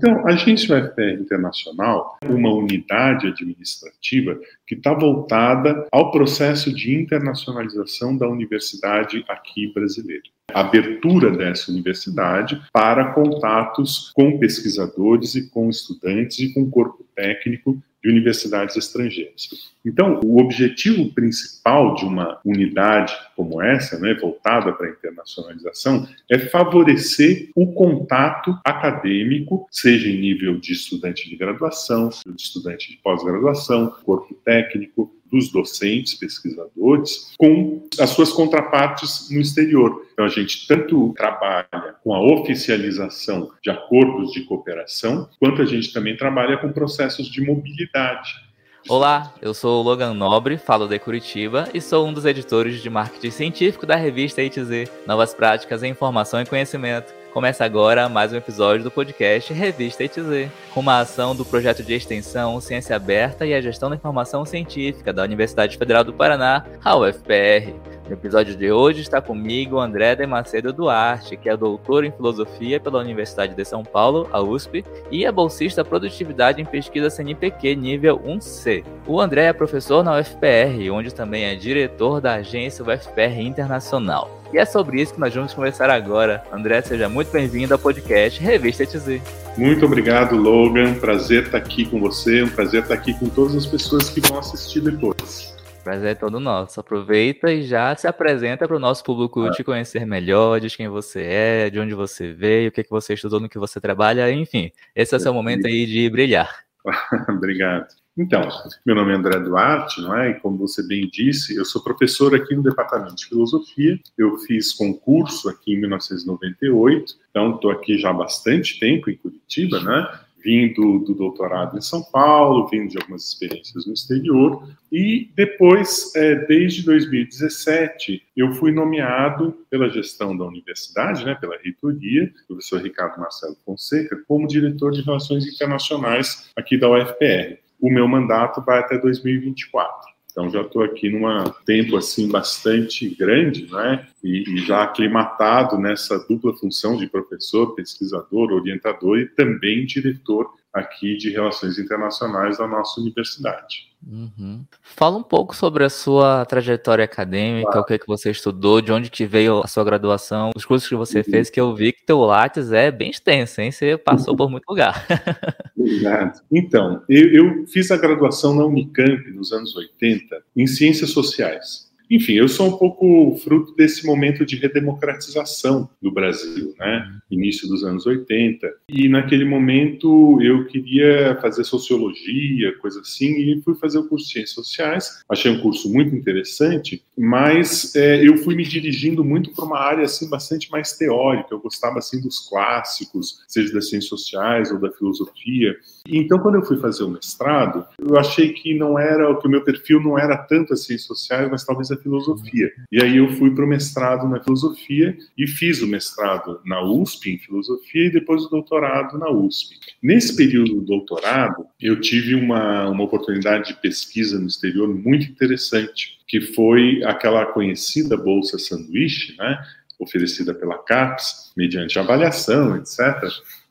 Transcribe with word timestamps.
Então, 0.00 0.26
a 0.26 0.30
Agência 0.30 0.74
UFR 0.74 1.20
Internacional 1.20 2.16
é 2.22 2.26
uma 2.26 2.50
unidade 2.54 3.26
administrativa 3.26 4.40
que 4.66 4.74
está 4.74 4.94
voltada 4.94 5.86
ao 5.92 6.10
processo 6.10 6.74
de 6.74 6.94
internacionalização 6.94 8.16
da 8.16 8.26
universidade 8.26 9.22
aqui 9.28 9.70
brasileira. 9.74 10.22
Abertura 10.54 11.30
dessa 11.30 11.70
universidade 11.70 12.58
para 12.72 13.12
contatos 13.12 14.10
com 14.14 14.38
pesquisadores 14.38 15.34
e 15.34 15.50
com 15.50 15.68
estudantes 15.68 16.38
e 16.38 16.54
com 16.54 16.70
corpo 16.70 17.04
técnico 17.14 17.78
de 18.02 18.10
universidades 18.10 18.76
estrangeiras. 18.76 19.70
Então, 19.84 20.20
o 20.24 20.40
objetivo 20.40 21.12
principal 21.12 21.94
de 21.94 22.04
uma 22.04 22.38
unidade 22.44 23.14
como 23.36 23.62
essa, 23.62 23.98
né, 23.98 24.14
voltada 24.14 24.72
para 24.72 24.86
a 24.86 24.90
internacionalização, 24.90 26.06
é 26.30 26.38
favorecer 26.38 27.50
o 27.54 27.72
contato 27.72 28.58
acadêmico, 28.64 29.66
seja 29.70 30.08
em 30.08 30.20
nível 30.20 30.58
de 30.58 30.72
estudante 30.72 31.28
de 31.28 31.36
graduação, 31.36 32.08
de 32.08 32.42
estudante 32.42 32.90
de 32.90 32.96
pós-graduação, 32.98 33.90
corpo 34.04 34.34
técnico, 34.44 35.14
dos 35.30 35.50
docentes, 35.50 36.14
pesquisadores, 36.14 37.32
com 37.38 37.86
as 37.98 38.10
suas 38.10 38.32
contrapartes 38.32 39.28
no 39.30 39.40
exterior. 39.40 40.06
Então, 40.12 40.24
a 40.24 40.28
gente 40.28 40.66
tanto 40.66 41.14
trabalha 41.16 41.96
com 42.02 42.14
a 42.14 42.20
oficialização 42.20 43.50
de 43.62 43.70
acordos 43.70 44.32
de 44.32 44.44
cooperação, 44.44 45.28
quanto 45.38 45.62
a 45.62 45.66
gente 45.66 45.92
também 45.92 46.16
trabalha 46.16 46.58
com 46.58 46.72
processos 46.72 47.28
de 47.28 47.40
mobilidade. 47.40 48.50
Olá, 48.88 49.34
eu 49.42 49.52
sou 49.52 49.80
o 49.80 49.82
Logan 49.82 50.14
Nobre, 50.14 50.56
falo 50.56 50.88
de 50.88 50.98
Curitiba 50.98 51.68
e 51.74 51.80
sou 51.80 52.06
um 52.06 52.12
dos 52.12 52.24
editores 52.24 52.82
de 52.82 52.88
marketing 52.88 53.30
científico 53.30 53.84
da 53.84 53.94
revista 53.94 54.42
ITZ, 54.42 54.90
Novas 55.06 55.34
Práticas 55.34 55.82
em 55.82 55.90
Informação 55.90 56.40
e 56.40 56.46
Conhecimento. 56.46 57.19
Começa 57.32 57.64
agora 57.64 58.08
mais 58.08 58.32
um 58.32 58.36
episódio 58.36 58.82
do 58.82 58.90
podcast 58.90 59.52
Revista 59.52 60.02
ETZ, 60.02 60.50
com 60.74 60.80
uma 60.80 60.98
ação 60.98 61.34
do 61.34 61.44
projeto 61.44 61.80
de 61.80 61.94
extensão 61.94 62.60
Ciência 62.60 62.96
Aberta 62.96 63.46
e 63.46 63.54
a 63.54 63.60
Gestão 63.60 63.88
da 63.88 63.94
Informação 63.94 64.44
Científica 64.44 65.12
da 65.12 65.22
Universidade 65.22 65.78
Federal 65.78 66.02
do 66.02 66.12
Paraná, 66.12 66.64
a 66.84 66.96
UFPR. 66.96 67.72
No 68.08 68.14
episódio 68.14 68.56
de 68.56 68.72
hoje 68.72 69.02
está 69.02 69.20
comigo 69.20 69.78
André 69.78 70.16
de 70.16 70.26
Macedo 70.26 70.72
Duarte, 70.72 71.36
que 71.36 71.48
é 71.48 71.56
doutor 71.56 72.04
em 72.04 72.10
filosofia 72.10 72.80
pela 72.80 72.98
Universidade 72.98 73.54
de 73.54 73.64
São 73.64 73.84
Paulo, 73.84 74.28
a 74.32 74.42
USP, 74.42 74.84
e 75.08 75.24
é 75.24 75.30
bolsista 75.30 75.84
Produtividade 75.84 76.60
em 76.60 76.64
Pesquisa 76.64 77.08
CNPq 77.08 77.76
nível 77.76 78.18
1C. 78.18 78.84
O 79.06 79.20
André 79.20 79.44
é 79.44 79.52
professor 79.52 80.02
na 80.02 80.18
UFPR, 80.18 80.90
onde 80.92 81.14
também 81.14 81.44
é 81.44 81.54
diretor 81.54 82.20
da 82.20 82.34
agência 82.34 82.84
UFPR 82.84 83.40
Internacional. 83.40 84.39
E 84.52 84.58
é 84.58 84.64
sobre 84.64 85.00
isso 85.00 85.14
que 85.14 85.20
nós 85.20 85.32
vamos 85.32 85.54
conversar 85.54 85.88
agora. 85.88 86.42
André, 86.52 86.82
seja 86.82 87.08
muito 87.08 87.30
bem-vindo 87.30 87.72
ao 87.72 87.78
podcast 87.78 88.42
Revista 88.42 88.82
ETZ. 88.82 89.22
Muito 89.56 89.86
obrigado, 89.86 90.34
Logan. 90.34 90.94
Prazer 90.94 91.44
estar 91.44 91.58
aqui 91.58 91.84
com 91.84 92.00
você. 92.00 92.42
Um 92.42 92.48
prazer 92.48 92.82
estar 92.82 92.94
aqui 92.94 93.14
com 93.14 93.28
todas 93.28 93.54
as 93.54 93.64
pessoas 93.64 94.10
que 94.10 94.20
vão 94.20 94.40
assistir 94.40 94.80
depois. 94.80 95.54
Prazer 95.84 96.10
é 96.10 96.14
todo 96.16 96.40
nosso. 96.40 96.80
Aproveita 96.80 97.52
e 97.52 97.62
já 97.62 97.94
se 97.94 98.08
apresenta 98.08 98.66
para 98.66 98.76
o 98.76 98.80
nosso 98.80 99.04
público 99.04 99.44
ah. 99.44 99.50
te 99.52 99.62
conhecer 99.62 100.04
melhor, 100.04 100.60
diz 100.60 100.74
quem 100.74 100.88
você 100.88 101.22
é, 101.22 101.70
de 101.70 101.78
onde 101.78 101.94
você 101.94 102.32
veio, 102.32 102.70
o 102.70 102.72
que, 102.72 102.82
que 102.82 102.90
você 102.90 103.14
estudou, 103.14 103.38
no 103.38 103.48
que 103.48 103.58
você 103.58 103.80
trabalha, 103.80 104.32
enfim. 104.32 104.72
Esse 104.96 105.14
é 105.14 105.16
o 105.16 105.20
seu 105.20 105.32
momento 105.32 105.68
aí 105.68 105.86
de 105.86 106.10
brilhar. 106.10 106.64
Obrigado. 107.28 107.86
Então, 108.20 108.46
meu 108.84 108.94
nome 108.94 109.12
é 109.12 109.16
André 109.16 109.40
Duarte, 109.40 110.02
não 110.02 110.14
é? 110.14 110.30
E 110.30 110.34
como 110.34 110.58
você 110.58 110.86
bem 110.86 111.08
disse, 111.10 111.56
eu 111.56 111.64
sou 111.64 111.82
professor 111.82 112.34
aqui 112.34 112.54
no 112.54 112.62
Departamento 112.62 113.14
de 113.14 113.24
Filosofia. 113.24 113.98
Eu 114.16 114.36
fiz 114.40 114.74
concurso 114.74 115.48
aqui 115.48 115.72
em 115.72 115.80
1998, 115.80 117.14
então 117.30 117.54
estou 117.54 117.70
aqui 117.70 117.96
já 117.96 118.10
há 118.10 118.12
bastante 118.12 118.78
tempo 118.78 119.08
em 119.08 119.16
Curitiba, 119.16 119.80
né? 119.80 120.20
Vindo 120.44 120.98
do 120.98 121.14
doutorado 121.14 121.78
em 121.78 121.80
São 121.80 122.02
Paulo, 122.02 122.68
vindo 122.68 122.90
de 122.90 122.98
algumas 122.98 123.26
experiências 123.26 123.86
no 123.86 123.94
exterior, 123.94 124.68
e 124.92 125.30
depois, 125.34 126.14
é, 126.14 126.34
desde 126.46 126.82
2017, 126.84 128.22
eu 128.36 128.52
fui 128.52 128.70
nomeado 128.70 129.56
pela 129.70 129.88
gestão 129.88 130.36
da 130.36 130.44
universidade, 130.44 131.24
né, 131.24 131.34
pela 131.34 131.58
reitoria, 131.58 132.32
professor 132.46 132.82
Ricardo 132.82 133.18
Marcelo 133.18 133.56
Fonseca, 133.64 134.16
como 134.26 134.46
diretor 134.46 134.92
de 134.92 135.02
Relações 135.02 135.46
Internacionais 135.46 136.50
aqui 136.56 136.78
da 136.78 136.90
UFPR 136.90 137.58
o 137.80 137.90
meu 137.90 138.06
mandato 138.06 138.62
vai 138.62 138.80
até 138.80 138.98
2024. 138.98 140.10
Então 140.30 140.48
já 140.48 140.60
estou 140.62 140.82
aqui 140.82 141.10
num 141.10 141.26
tempo 141.66 141.96
assim 141.96 142.28
bastante 142.30 143.08
grande, 143.16 143.70
né? 143.70 144.06
E, 144.22 144.44
e, 144.48 144.58
já 144.58 144.84
aclimatado 144.84 145.76
nessa 145.76 146.18
dupla 146.18 146.54
função 146.54 146.96
de 146.96 147.08
professor, 147.08 147.74
pesquisador, 147.74 148.52
orientador 148.52 149.18
e 149.18 149.26
também 149.26 149.84
diretor 149.84 150.52
aqui 150.72 151.16
de 151.16 151.30
relações 151.30 151.78
internacionais 151.78 152.58
da 152.58 152.66
nossa 152.66 153.00
universidade. 153.00 153.90
Uhum. 154.06 154.64
Fala 154.80 155.18
um 155.18 155.22
pouco 155.22 155.54
sobre 155.54 155.84
a 155.84 155.90
sua 155.90 156.44
trajetória 156.46 157.04
acadêmica, 157.04 157.70
claro. 157.70 157.80
o 157.82 157.84
que, 157.84 157.94
é 157.94 157.98
que 157.98 158.06
você 158.06 158.30
estudou, 158.30 158.80
de 158.80 158.92
onde 158.92 159.10
que 159.10 159.26
veio 159.26 159.60
a 159.62 159.66
sua 159.66 159.84
graduação, 159.84 160.50
os 160.56 160.64
cursos 160.64 160.88
que 160.88 160.94
você 160.96 161.18
uhum. 161.18 161.24
fez, 161.24 161.50
que 161.50 161.60
eu 161.60 161.74
vi 161.74 161.92
que 161.92 162.06
teu 162.06 162.20
Lattes 162.20 162.72
é 162.72 162.90
bem 162.90 163.10
extenso, 163.10 163.60
hein? 163.60 163.70
Você 163.70 163.98
passou 163.98 164.34
por 164.34 164.50
muito 164.50 164.68
lugar. 164.68 165.06
Obrigado. 165.76 166.40
Então, 166.50 167.02
eu, 167.08 167.32
eu 167.32 167.66
fiz 167.66 167.90
a 167.90 167.96
graduação 167.96 168.54
na 168.54 168.64
Unicamp 168.64 169.30
nos 169.32 169.52
anos 169.52 169.76
80 169.76 170.42
em 170.56 170.66
Ciências 170.66 171.10
Sociais. 171.10 171.89
Enfim, 172.10 172.32
eu 172.32 172.48
sou 172.48 172.66
um 172.66 172.76
pouco 172.76 173.36
fruto 173.36 173.72
desse 173.76 174.04
momento 174.04 174.44
de 174.44 174.56
redemocratização 174.56 175.88
do 176.02 176.10
Brasil, 176.10 176.74
né? 176.76 177.20
Início 177.30 177.68
dos 177.68 177.84
anos 177.84 178.04
80. 178.04 178.68
E 178.88 179.08
naquele 179.08 179.44
momento 179.44 180.42
eu 180.42 180.66
queria 180.66 181.38
fazer 181.40 181.62
sociologia, 181.62 182.76
coisa 182.78 183.00
assim, 183.00 183.36
e 183.36 183.62
fui 183.62 183.76
fazer 183.76 183.98
o 183.98 184.08
curso 184.08 184.26
de 184.26 184.32
Ciências 184.32 184.54
Sociais. 184.54 185.22
Achei 185.28 185.52
um 185.52 185.60
curso 185.60 185.88
muito 185.92 186.12
interessante, 186.16 187.00
mas 187.16 187.94
é, 187.94 188.26
eu 188.26 188.38
fui 188.38 188.56
me 188.56 188.64
dirigindo 188.64 189.22
muito 189.22 189.54
para 189.54 189.64
uma 189.64 189.78
área 189.78 190.04
assim 190.04 190.28
bastante 190.28 190.68
mais 190.68 190.96
teórica. 190.96 191.48
Eu 191.52 191.60
gostava 191.60 191.98
assim 191.98 192.20
dos 192.20 192.40
clássicos, 192.48 193.44
seja 193.46 193.72
das 193.72 193.88
ciências 193.88 194.08
sociais 194.08 194.72
ou 194.72 194.80
da 194.80 194.90
filosofia. 194.90 195.76
Então, 196.08 196.40
quando 196.40 196.56
eu 196.56 196.64
fui 196.64 196.78
fazer 196.78 197.04
o 197.04 197.08
mestrado, 197.08 197.86
eu 197.98 198.18
achei 198.18 198.52
que 198.52 198.74
não 198.74 198.98
era 198.98 199.32
que 199.36 199.46
o 199.46 199.50
meu 199.50 199.62
perfil 199.62 200.00
não 200.00 200.18
era 200.18 200.36
tanto 200.36 200.72
as 200.72 200.84
ciências 200.84 201.06
sociais, 201.06 201.48
mas 201.48 201.64
talvez 201.64 201.90
a 201.92 201.99
filosofia. 202.02 202.70
E 202.90 203.02
aí 203.02 203.16
eu 203.16 203.30
fui 203.32 203.54
para 203.54 203.64
o 203.64 203.68
mestrado 203.68 204.28
na 204.28 204.42
filosofia 204.42 205.16
e 205.36 205.46
fiz 205.46 205.82
o 205.82 205.86
mestrado 205.86 206.60
na 206.64 206.82
USP 206.82 207.30
em 207.30 207.38
filosofia 207.38 208.06
e 208.06 208.10
depois 208.10 208.44
o 208.44 208.48
doutorado 208.48 209.18
na 209.18 209.30
USP. 209.30 209.76
Nesse 210.02 210.36
período 210.36 210.76
do 210.76 210.82
doutorado, 210.82 211.66
eu 211.80 212.00
tive 212.00 212.34
uma, 212.34 212.88
uma 212.88 213.04
oportunidade 213.04 213.68
de 213.68 213.80
pesquisa 213.80 214.38
no 214.38 214.46
exterior 214.46 214.88
muito 214.88 215.26
interessante, 215.26 216.18
que 216.26 216.40
foi 216.40 217.02
aquela 217.04 217.46
conhecida 217.46 218.16
bolsa 218.16 218.58
sanduíche, 218.58 219.36
né, 219.36 219.58
oferecida 219.98 220.54
pela 220.54 220.78
CAPES, 220.78 221.52
mediante 221.56 221.98
avaliação, 221.98 222.76
etc. 222.76 222.98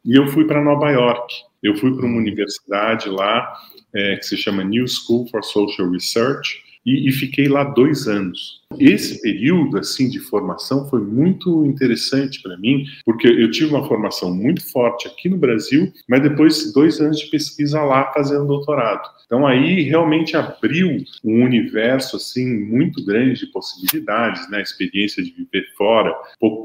E 0.06 0.16
eu 0.16 0.28
fui 0.28 0.46
para 0.46 0.64
Nova 0.64 0.90
York. 0.92 1.34
Eu 1.62 1.76
fui 1.76 1.94
para 1.94 2.06
uma 2.06 2.18
universidade 2.18 3.10
lá 3.10 3.54
é, 3.94 4.16
que 4.16 4.26
se 4.26 4.38
chama 4.38 4.64
New 4.64 4.88
School 4.88 5.28
for 5.28 5.44
Social 5.44 5.90
Research, 5.90 6.64
e, 6.90 7.10
e, 7.10 7.12
fiquei 7.12 7.48
lá 7.48 7.64
dois 7.64 8.08
anos. 8.08 8.60
Esse 8.80 9.22
período 9.22 9.78
assim 9.78 10.10
de 10.10 10.20
formação 10.20 10.88
foi 10.90 11.02
muito 11.02 11.66
interessante 11.66 12.42
para 12.42 12.58
mim, 12.58 12.86
porque 13.06 13.28
eu 13.28 13.50
tive 13.52 13.74
uma 13.74 13.88
formação 13.88 14.34
muito 14.34 14.64
forte 14.72 15.08
aqui 15.08 15.28
no 15.30 15.38
Brasil, 15.38 15.92
mas 16.08 16.22
depois 16.22 16.72
dois 16.74 17.00
anos 17.00 17.20
de 17.20 17.30
pesquisa 17.30 17.82
lá 17.82 18.12
fazendo 18.14 18.46
doutorado. 18.46 19.08
Então 19.26 19.46
aí 19.46 19.84
realmente 19.84 20.36
abriu 20.36 21.04
um 21.24 21.44
universo 21.44 22.16
assim 22.16 22.48
muito 22.66 23.06
grande 23.06 23.40
de 23.40 23.52
possibilidades, 23.52 24.50
né? 24.50 24.58
A 24.58 24.62
experiência 24.62 25.24
de 25.24 25.32
viver 25.32 25.68
fora, 25.78 26.12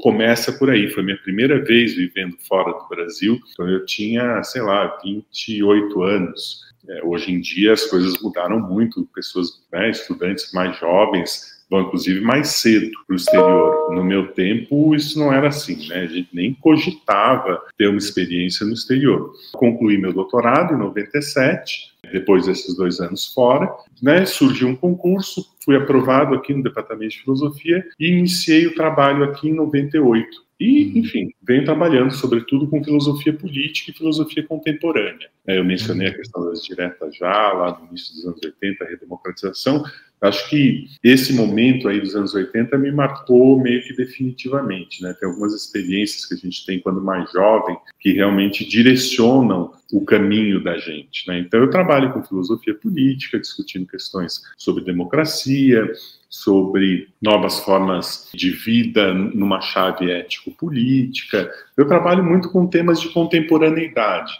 começa 0.01 0.51
por 0.51 0.71
aí. 0.71 0.89
Foi 0.89 1.03
minha 1.03 1.17
primeira 1.17 1.63
vez 1.63 1.95
vivendo 1.95 2.35
fora 2.47 2.71
do 2.71 2.87
Brasil, 2.87 3.39
então 3.51 3.69
eu 3.69 3.85
tinha, 3.85 4.41
sei 4.41 4.63
lá, 4.63 4.97
28 5.03 6.01
anos. 6.01 6.64
É, 6.87 7.03
hoje 7.03 7.31
em 7.31 7.39
dia 7.39 7.73
as 7.73 7.85
coisas 7.85 8.21
mudaram 8.21 8.59
muito, 8.59 9.07
pessoas, 9.13 9.61
né, 9.71 9.89
estudantes 9.89 10.51
mais 10.53 10.77
jovens 10.77 11.55
vão 11.69 11.81
inclusive 11.81 12.21
mais 12.21 12.49
cedo 12.49 12.91
para 13.05 13.13
o 13.13 13.17
exterior. 13.17 13.93
No 13.93 14.03
meu 14.03 14.31
tempo 14.33 14.95
isso 14.95 15.17
não 15.17 15.33
era 15.33 15.47
assim, 15.47 15.87
né? 15.87 16.01
A 16.01 16.07
gente 16.07 16.29
nem 16.33 16.53
cogitava 16.53 17.61
ter 17.77 17.87
uma 17.87 17.97
experiência 17.97 18.65
no 18.65 18.73
exterior. 18.73 19.33
Concluí 19.53 19.97
meu 19.97 20.13
doutorado 20.13 20.73
em 20.73 20.77
97, 20.77 21.94
depois 22.11 22.45
desses 22.45 22.75
dois 22.75 22.99
anos 22.99 23.33
fora, 23.33 23.69
né? 24.01 24.25
Surgiu 24.25 24.67
um 24.67 24.75
concurso, 24.75 25.45
fui 25.63 25.75
aprovado 25.75 26.35
aqui 26.35 26.53
no 26.53 26.63
departamento 26.63 27.11
de 27.11 27.21
filosofia 27.21 27.85
e 27.99 28.07
iniciei 28.07 28.67
o 28.67 28.75
trabalho 28.75 29.23
aqui 29.23 29.49
em 29.49 29.53
98. 29.53 30.45
E, 30.59 30.85
uhum. 30.85 30.99
enfim, 30.99 31.31
venho 31.45 31.65
trabalhando 31.65 32.13
sobretudo 32.13 32.67
com 32.67 32.83
filosofia 32.83 33.33
política 33.33 33.91
e 33.91 33.93
filosofia 33.93 34.43
contemporânea. 34.43 35.29
É, 35.45 35.57
eu 35.57 35.65
mencionei 35.65 36.07
a 36.07 36.11
uhum. 36.11 36.15
questão 36.15 36.45
das 36.45 36.63
diretas 36.63 37.15
já, 37.17 37.51
lá 37.51 37.77
no 37.77 37.87
início 37.87 38.13
dos 38.13 38.25
anos 38.25 38.39
80, 38.43 38.83
a 38.83 38.87
redemocratização. 38.87 39.83
Acho 40.25 40.49
que 40.49 40.87
esse 41.03 41.33
momento 41.33 41.87
aí 41.87 41.99
dos 41.99 42.15
anos 42.15 42.33
80 42.33 42.77
me 42.77 42.91
marcou 42.91 43.59
meio 43.59 43.83
que 43.83 43.93
definitivamente, 43.93 45.01
né? 45.01 45.13
Tem 45.19 45.29
algumas 45.29 45.53
experiências 45.53 46.25
que 46.25 46.33
a 46.33 46.37
gente 46.37 46.65
tem 46.65 46.79
quando 46.79 47.01
mais 47.01 47.31
jovem 47.31 47.77
que 47.99 48.13
realmente 48.13 48.67
direcionam 48.67 49.73
o 49.91 50.03
caminho 50.03 50.63
da 50.63 50.77
gente, 50.77 51.27
né? 51.27 51.39
Então 51.39 51.59
eu 51.59 51.69
trabalho 51.69 52.11
com 52.11 52.23
filosofia 52.23 52.73
política, 52.73 53.39
discutindo 53.39 53.87
questões 53.87 54.41
sobre 54.57 54.83
democracia, 54.83 55.91
sobre 56.29 57.07
novas 57.21 57.59
formas 57.59 58.29
de 58.33 58.49
vida 58.49 59.13
numa 59.13 59.61
chave 59.61 60.11
ético-política. 60.11 61.49
Eu 61.77 61.87
trabalho 61.87 62.23
muito 62.23 62.49
com 62.49 62.67
temas 62.67 62.99
de 62.99 63.09
contemporaneidade. 63.09 64.33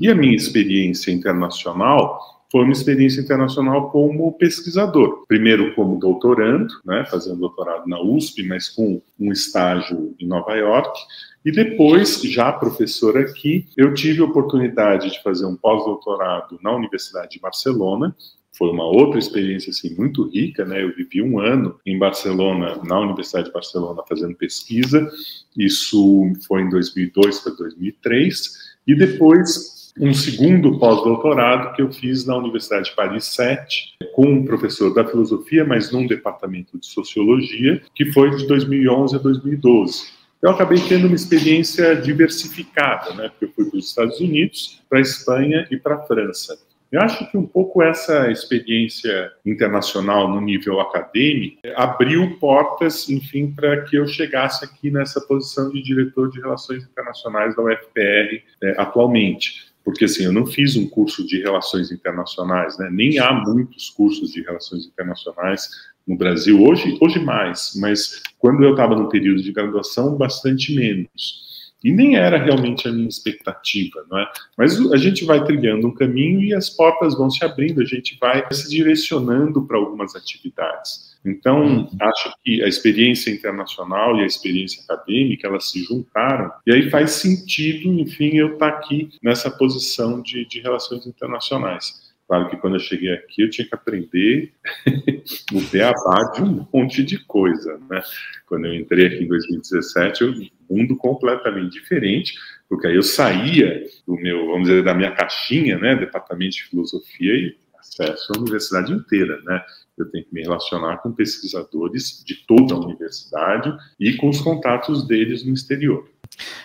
E 0.00 0.08
a 0.08 0.14
minha 0.14 0.34
experiência 0.34 1.10
internacional 1.10 2.41
foi 2.52 2.64
uma 2.64 2.72
experiência 2.72 3.22
internacional 3.22 3.90
como 3.90 4.30
pesquisador. 4.32 5.24
Primeiro 5.26 5.74
como 5.74 5.98
doutorando, 5.98 6.74
né, 6.84 7.02
fazendo 7.10 7.40
doutorado 7.40 7.88
na 7.88 7.98
USP, 7.98 8.42
mas 8.42 8.68
com 8.68 9.00
um 9.18 9.32
estágio 9.32 10.14
em 10.20 10.26
Nova 10.26 10.54
York. 10.54 11.00
E 11.42 11.50
depois, 11.50 12.20
já 12.20 12.52
professor 12.52 13.16
aqui, 13.16 13.66
eu 13.74 13.94
tive 13.94 14.20
a 14.20 14.26
oportunidade 14.26 15.10
de 15.10 15.22
fazer 15.22 15.46
um 15.46 15.56
pós-doutorado 15.56 16.58
na 16.62 16.76
Universidade 16.76 17.30
de 17.30 17.40
Barcelona, 17.40 18.14
foi 18.54 18.68
uma 18.68 18.84
outra 18.84 19.18
experiência 19.18 19.70
assim 19.70 19.94
muito 19.96 20.28
rica, 20.28 20.64
né? 20.66 20.82
Eu 20.82 20.94
vivi 20.94 21.22
um 21.22 21.40
ano 21.40 21.80
em 21.86 21.98
Barcelona, 21.98 22.78
na 22.84 23.00
Universidade 23.00 23.46
de 23.46 23.52
Barcelona, 23.52 24.02
fazendo 24.06 24.36
pesquisa. 24.36 25.10
Isso 25.56 26.30
foi 26.46 26.60
em 26.60 26.68
2002 26.68 27.40
para 27.40 27.52
2003 27.54 28.50
e 28.86 28.94
depois 28.94 29.81
um 29.98 30.14
segundo 30.14 30.78
pós-doutorado 30.78 31.74
que 31.74 31.82
eu 31.82 31.92
fiz 31.92 32.26
na 32.26 32.36
Universidade 32.36 32.90
de 32.90 32.96
Paris 32.96 33.26
7, 33.26 33.96
com 34.14 34.26
um 34.26 34.44
professor 34.44 34.92
da 34.94 35.04
filosofia, 35.04 35.64
mas 35.64 35.92
num 35.92 36.06
departamento 36.06 36.78
de 36.78 36.86
sociologia, 36.86 37.82
que 37.94 38.06
foi 38.12 38.30
de 38.36 38.46
2011 38.46 39.16
a 39.16 39.18
2012. 39.18 40.22
Eu 40.40 40.50
acabei 40.50 40.80
tendo 40.88 41.06
uma 41.06 41.14
experiência 41.14 41.94
diversificada, 41.94 43.14
né? 43.14 43.28
Porque 43.28 43.44
eu 43.44 43.52
fui 43.54 43.70
para 43.70 43.78
os 43.78 43.88
Estados 43.88 44.18
Unidos, 44.18 44.82
para 44.88 44.98
a 44.98 45.02
Espanha 45.02 45.68
e 45.70 45.76
para 45.76 45.94
a 45.94 46.02
França. 46.02 46.58
Eu 46.90 47.00
acho 47.00 47.30
que 47.30 47.38
um 47.38 47.46
pouco 47.46 47.82
essa 47.82 48.30
experiência 48.30 49.32
internacional 49.46 50.28
no 50.28 50.42
nível 50.42 50.78
acadêmico 50.78 51.56
abriu 51.74 52.36
portas, 52.38 53.08
enfim, 53.08 53.50
para 53.50 53.82
que 53.84 53.96
eu 53.96 54.06
chegasse 54.06 54.62
aqui 54.62 54.90
nessa 54.90 55.18
posição 55.20 55.70
de 55.70 55.80
diretor 55.80 56.30
de 56.30 56.38
relações 56.38 56.84
internacionais 56.84 57.56
da 57.56 57.62
UFPR 57.62 58.42
é, 58.62 58.74
atualmente 58.76 59.71
porque 59.84 60.04
assim, 60.04 60.24
eu 60.24 60.32
não 60.32 60.46
fiz 60.46 60.76
um 60.76 60.86
curso 60.88 61.26
de 61.26 61.40
relações 61.40 61.90
internacionais, 61.90 62.78
né? 62.78 62.88
nem 62.90 63.18
há 63.18 63.32
muitos 63.32 63.90
cursos 63.90 64.32
de 64.32 64.42
relações 64.42 64.86
internacionais 64.86 65.68
no 66.06 66.16
Brasil, 66.16 66.62
hoje, 66.62 66.98
hoje 67.00 67.20
mais, 67.20 67.74
mas 67.76 68.22
quando 68.38 68.64
eu 68.64 68.72
estava 68.72 68.96
no 68.96 69.08
período 69.08 69.42
de 69.42 69.52
graduação, 69.52 70.16
bastante 70.16 70.74
menos. 70.74 71.42
E 71.84 71.90
nem 71.90 72.16
era 72.16 72.38
realmente 72.38 72.86
a 72.86 72.92
minha 72.92 73.08
expectativa, 73.08 74.06
não 74.08 74.18
é? 74.18 74.30
Mas 74.56 74.78
a 74.92 74.96
gente 74.96 75.24
vai 75.24 75.44
trilhando 75.44 75.88
um 75.88 75.94
caminho 75.94 76.40
e 76.40 76.54
as 76.54 76.70
portas 76.70 77.16
vão 77.16 77.28
se 77.28 77.44
abrindo, 77.44 77.80
a 77.80 77.84
gente 77.84 78.16
vai 78.20 78.44
se 78.52 78.70
direcionando 78.70 79.62
para 79.66 79.76
algumas 79.76 80.14
atividades. 80.14 81.11
Então, 81.24 81.64
uhum. 81.64 81.88
acho 82.00 82.34
que 82.42 82.62
a 82.62 82.68
experiência 82.68 83.30
internacional 83.30 84.16
e 84.16 84.22
a 84.22 84.26
experiência 84.26 84.82
acadêmica, 84.82 85.46
elas 85.46 85.70
se 85.70 85.82
juntaram, 85.84 86.50
e 86.66 86.72
aí 86.72 86.90
faz 86.90 87.12
sentido, 87.12 87.88
enfim, 88.00 88.36
eu 88.36 88.54
estar 88.54 88.68
aqui 88.68 89.10
nessa 89.22 89.50
posição 89.50 90.20
de, 90.20 90.44
de 90.46 90.60
relações 90.60 91.06
internacionais. 91.06 92.12
Claro 92.26 92.48
que 92.48 92.56
quando 92.56 92.76
eu 92.76 92.80
cheguei 92.80 93.12
aqui 93.12 93.42
eu 93.42 93.50
tinha 93.50 93.66
que 93.66 93.74
aprender 93.74 94.52
o 95.52 95.60
beabá 95.70 96.32
de 96.34 96.42
um 96.42 96.66
monte 96.72 97.02
de 97.02 97.18
coisa, 97.26 97.78
né? 97.90 98.02
Quando 98.46 98.66
eu 98.66 98.74
entrei 98.74 99.06
aqui 99.06 99.24
em 99.24 99.28
2017, 99.28 100.22
eu, 100.22 100.30
um 100.70 100.78
mundo 100.78 100.96
completamente 100.96 101.72
diferente, 101.72 102.34
porque 102.68 102.86
aí 102.86 102.94
eu 102.94 103.02
saía 103.02 103.84
do 104.06 104.14
meu, 104.14 104.46
vamos 104.46 104.68
dizer, 104.68 104.82
da 104.82 104.94
minha 104.94 105.10
caixinha, 105.10 105.76
né, 105.76 105.94
departamento 105.94 106.56
de 106.56 106.64
filosofia 106.64 107.34
e 107.34 107.56
acesso 107.78 108.32
à 108.34 108.38
universidade 108.38 108.92
inteira, 108.92 109.38
né? 109.42 109.62
Eu 109.98 110.10
tenho 110.10 110.24
que 110.24 110.34
me 110.34 110.42
relacionar 110.42 110.98
com 110.98 111.12
pesquisadores 111.12 112.22
de 112.24 112.46
toda 112.46 112.74
a 112.74 112.78
universidade 112.78 113.72
e 114.00 114.14
com 114.16 114.28
os 114.28 114.40
contatos 114.40 115.06
deles 115.06 115.44
no 115.44 115.52
exterior. 115.52 116.08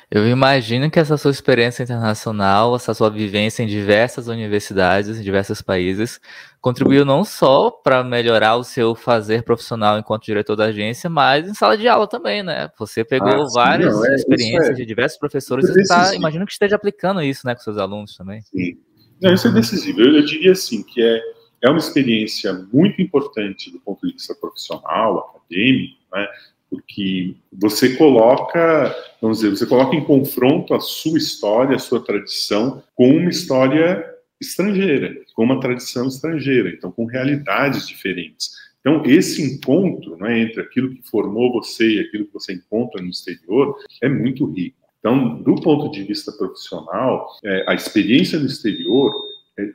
Eu 0.09 0.25
imagino 0.27 0.89
que 0.89 0.97
essa 0.97 1.17
sua 1.17 1.31
experiência 1.31 1.83
internacional, 1.83 2.73
essa 2.75 2.93
sua 2.93 3.09
vivência 3.09 3.63
em 3.63 3.67
diversas 3.67 4.27
universidades, 4.27 5.19
em 5.19 5.21
diversos 5.21 5.61
países, 5.61 6.21
contribuiu 6.61 7.03
não 7.03 7.25
só 7.25 7.69
para 7.69 8.03
melhorar 8.03 8.55
o 8.55 8.63
seu 8.63 8.95
fazer 8.95 9.43
profissional 9.43 9.99
enquanto 9.99 10.23
diretor 10.23 10.55
da 10.55 10.65
agência, 10.65 11.09
mas 11.09 11.49
em 11.49 11.53
sala 11.53 11.77
de 11.77 11.87
aula 11.87 12.07
também, 12.07 12.41
né? 12.41 12.69
Você 12.79 13.03
pegou 13.03 13.27
ah, 13.27 13.47
várias 13.53 13.93
não, 13.93 14.05
é, 14.05 14.15
experiências 14.15 14.69
é, 14.69 14.73
de 14.73 14.85
diversos 14.85 15.19
professores 15.19 15.67
e 15.67 15.81
está, 15.81 16.15
imagino 16.15 16.45
que 16.45 16.53
esteja 16.53 16.77
aplicando 16.77 17.21
isso, 17.21 17.45
né, 17.45 17.53
com 17.53 17.61
seus 17.61 17.77
alunos 17.77 18.15
também. 18.15 18.41
Sim. 18.43 18.77
Não, 19.21 19.33
isso 19.33 19.47
é 19.47 19.51
decisivo. 19.51 20.01
Eu, 20.01 20.15
eu 20.15 20.25
diria 20.25 20.53
assim 20.53 20.83
que 20.83 21.01
é 21.01 21.19
é 21.61 21.69
uma 21.69 21.79
experiência 21.79 22.53
muito 22.71 23.01
importante 23.01 23.71
do 23.71 23.79
ponto 23.79 24.05
de 24.05 24.13
vista 24.13 24.35
profissional, 24.35 25.35
acadêmico, 25.35 25.97
né? 26.13 26.27
porque 26.69 27.35
você 27.51 27.95
coloca, 27.95 28.95
vamos 29.21 29.39
dizer, 29.39 29.49
você 29.49 29.65
coloca 29.65 29.95
em 29.95 30.03
confronto 30.03 30.73
a 30.73 30.79
sua 30.79 31.17
história, 31.17 31.75
a 31.75 31.79
sua 31.79 32.03
tradição 32.03 32.83
com 32.93 33.09
uma 33.09 33.29
história 33.29 34.05
estrangeira, 34.39 35.15
com 35.33 35.43
uma 35.43 35.59
tradição 35.59 36.07
estrangeira, 36.07 36.69
então 36.69 36.91
com 36.91 37.05
realidades 37.05 37.87
diferentes. 37.87 38.51
Então, 38.79 39.03
esse 39.05 39.41
encontro 39.41 40.15
né, 40.17 40.39
entre 40.39 40.61
aquilo 40.61 40.89
que 40.93 41.01
formou 41.09 41.51
você 41.51 41.95
e 41.95 41.99
aquilo 41.99 42.25
que 42.25 42.33
você 42.33 42.53
encontra 42.53 43.01
no 43.01 43.09
exterior 43.09 43.75
é 44.01 44.07
muito 44.07 44.45
rico. 44.45 44.77
Então, 44.99 45.41
do 45.41 45.55
ponto 45.55 45.91
de 45.91 46.03
vista 46.03 46.31
profissional, 46.31 47.37
é, 47.43 47.65
a 47.67 47.73
experiência 47.73 48.39
no 48.39 48.45
exterior 48.45 49.11